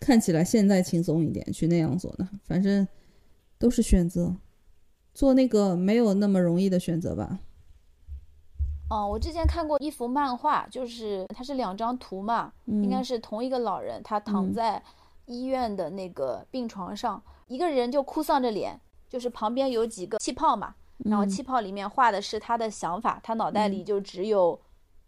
[0.00, 2.28] 看起来现在轻松一点去那样做呢？
[2.44, 2.86] 反正
[3.58, 4.36] 都是选择，
[5.12, 7.40] 做那个没有那么容易的选择吧。
[8.88, 14.80] 哦，我之前看过一幅漫画，就是它是两张图嘛，应该嗯是同一个老人，他躺嗯在
[15.26, 24.58] 医院的那个病床上，一个人就哭丧着脸，就是旁边有几个气泡嘛，然后嗯气泡里面画的是他的想法，他脑袋里就只有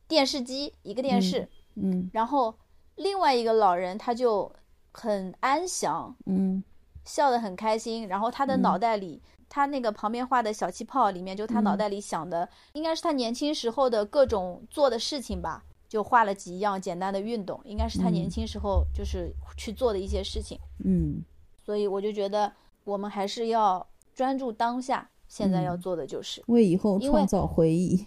[0.09, 2.53] 电视机一个电视，嗯然后
[3.01, 4.51] 另外一个老人他就
[4.93, 6.63] 很安详，嗯。
[7.03, 8.63] 笑得很开心，然后他的嗯。
[8.63, 21.25] 脑袋里，他那个旁边画的小气泡里面，就他脑嗯袋里想的，应该是他年轻时候的各种做的事情吧，就画了几样简单的运动，应该是他年嗯轻时候就是去做的一些事情，嗯。
[21.65, 22.53] 所以我就觉得
[22.85, 23.85] 我们还是要
[24.15, 28.07] 专注当下，现在要嗯做的就是，为以后创造回忆。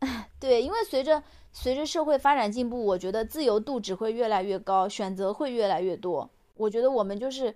[0.38, 1.22] 对，因为随着
[1.58, 6.28] 随着社会发展进步，我觉得自由度只会越来越高，选择会越来越多。
[6.54, 7.54] 我觉得我们就是，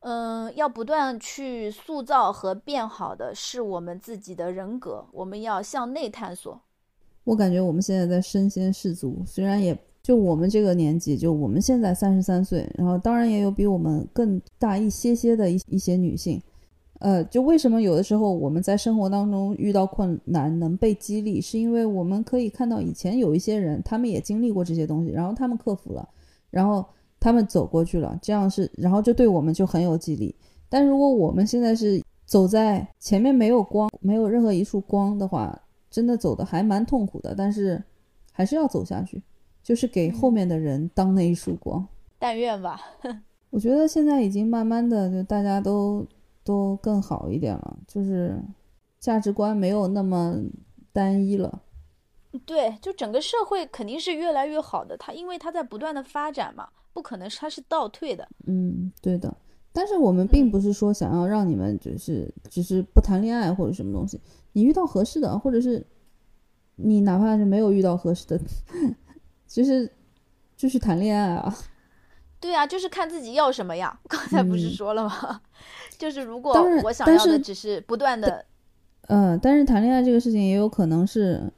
[0.00, 6.58] 嗯，要不断去塑造和变好的是我们自己的人格，我们要向内探索。
[7.24, 16.42] 我感觉我们现在在身先士卒，虽然也就我们这个年纪，就我们现在三十三岁，然后当然也有比我们更大一些些的一一些女性，
[17.06, 26.08] 呃，就为什么有的时候我们在生活当中遇到困难能被激励，是因为我们可以看到以前有一些人，他们也经历过这些东西，然后他们克服了，
[26.50, 26.84] 然后
[27.20, 30.34] 他们走过去了，这样是，然后就对我们就很有激励。
[30.68, 35.56] 但如果我们现在是走在前面没有光，没有任何一束光的话，
[35.88, 37.80] 真的走的还蛮痛苦的，但是
[38.32, 39.22] 还是要走下去，
[39.62, 41.86] 就是给后面的人当那一束光。
[42.18, 42.80] 但愿吧。
[43.50, 46.04] 我觉得现在已经慢慢的就大家都
[46.46, 48.40] 都更好一点了，就是
[49.00, 50.40] 价值观没有那么
[50.92, 51.60] 单一了。
[52.46, 58.28] 对，就整个社会肯定是越来越好的，它因为它在不断的发展嘛，不可能它是倒退的。
[58.46, 59.36] 嗯，对的。
[59.72, 64.20] 但是我们并嗯不是说想要让你们就是只是不谈恋爱或者什么东西，
[64.52, 65.84] 你遇到合适的，或者是
[66.76, 68.40] 你哪怕是没有遇到合适的，
[69.46, 69.90] 其 实
[70.56, 71.54] 就去谈恋爱啊。
[72.40, 73.98] 对啊，就是看自己要什么呀。
[74.08, 75.40] 刚才不是嗯说了吗？
[75.98, 76.52] 就是如果
[76.84, 78.44] 我想要的只是不断的，
[79.08, 81.50] 嗯，但是谈恋爱这个事情也有可能是，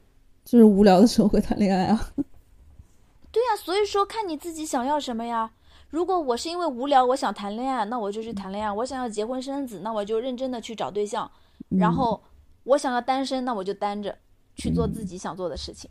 [0.45, 2.01] 就是无聊的时候会谈恋爱啊。
[3.31, 5.51] 对呀、所以说看你自己想要什么呀。
[5.91, 11.31] 如果我是因为无聊，我想谈恋爱，那我就去谈恋爱；我想要结婚生子，那我就认真的去找对象。
[11.70, 12.22] 然嗯后
[12.64, 14.16] 我想要单身，那我就单着。
[14.57, 15.89] 去做自己想做的事情。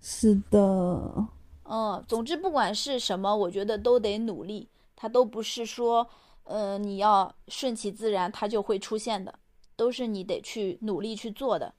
[0.00, 1.26] 是的，
[1.68, 6.08] 嗯，总之不管是什么，我觉得都得努力，它都不是说，
[6.44, 9.34] 呃，你要顺其自然，它就会出现的，
[9.74, 11.74] 都是你得去努力去做的。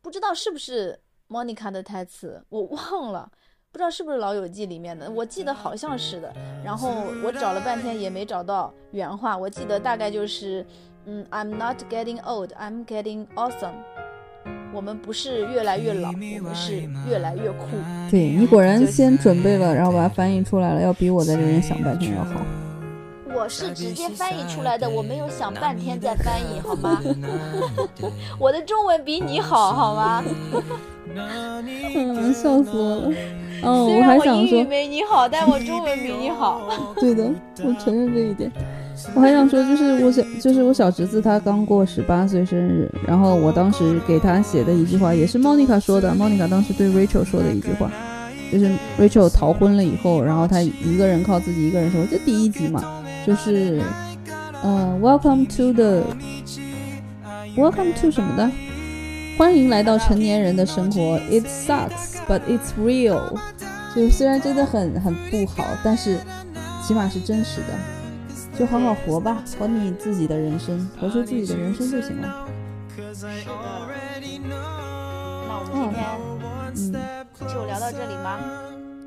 [0.00, 3.30] 不知道是不是 Monica 的台词，我忘了，
[3.70, 6.32] 不知道是不是《老友记》里面的，我记得好像是的。
[6.64, 6.90] 然后
[7.22, 10.64] 我找了半天也没找到原话，我记得大概就是，
[11.04, 13.74] 嗯，I'm not getting old, I'm getting awesome。
[14.72, 17.66] 我们不是越来越老，我们是越来越酷。
[18.10, 22.40] 对你果然先准备了，然后把它翻译出来了，要比我在这边想半天要好。
[23.34, 27.00] 我是直接翻译出来的，我没有想半天再翻译，好吗？
[28.38, 30.24] 我的中文比你好，好吗？
[31.14, 33.12] 嗯，笑死我了。
[33.62, 36.68] 嗯，虽我然我英语还想说，没你好，但我中文比你好。
[37.00, 37.30] 对的，
[37.64, 38.50] 我承认这一点。
[39.14, 46.10] 我还想说，就是我小，就是我小侄子他刚过十八岁生日，然后我当时给他写的一句话，也是 Monica 说的。
[46.12, 47.90] Monica 当时对 Rachel 说的一句话，
[48.52, 52.82] 就是 Rachel 逃婚了以后，然后他一个人靠自己一个人生活，这第一集嘛，
[53.26, 53.80] 就是，
[54.64, 56.02] 嗯、w e l c o m e to the
[57.56, 58.50] Welcome to 什么的，
[59.36, 61.18] 欢迎来到成年人的生活。
[61.30, 63.36] It sucks, but it's real。
[63.94, 66.18] 就虽然真的很很不好，但是
[66.86, 67.97] 起码是真实的。
[68.58, 72.44] 就好好活吧，活你自己的人生，活出自己的人生就行了。
[73.14, 73.28] 是的。
[75.46, 75.94] 那我们
[76.74, 76.98] 今天
[77.38, 78.40] 嗯，就聊到这里吧。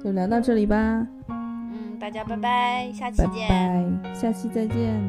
[0.01, 3.49] 就聊到这里吧，嗯，大家拜拜，下期拜见。
[3.49, 4.99] 拜，下期再见。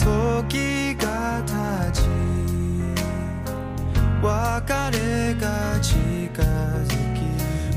[0.00, 2.00] 時が経ち
[4.22, 5.94] 別れが近
[6.40, 7.18] づき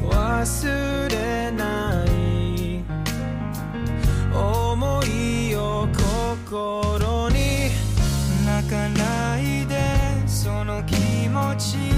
[0.05, 2.81] 忘れない
[4.33, 7.71] 思いを心に
[8.45, 9.75] 泣かないで
[10.25, 11.92] その気持ち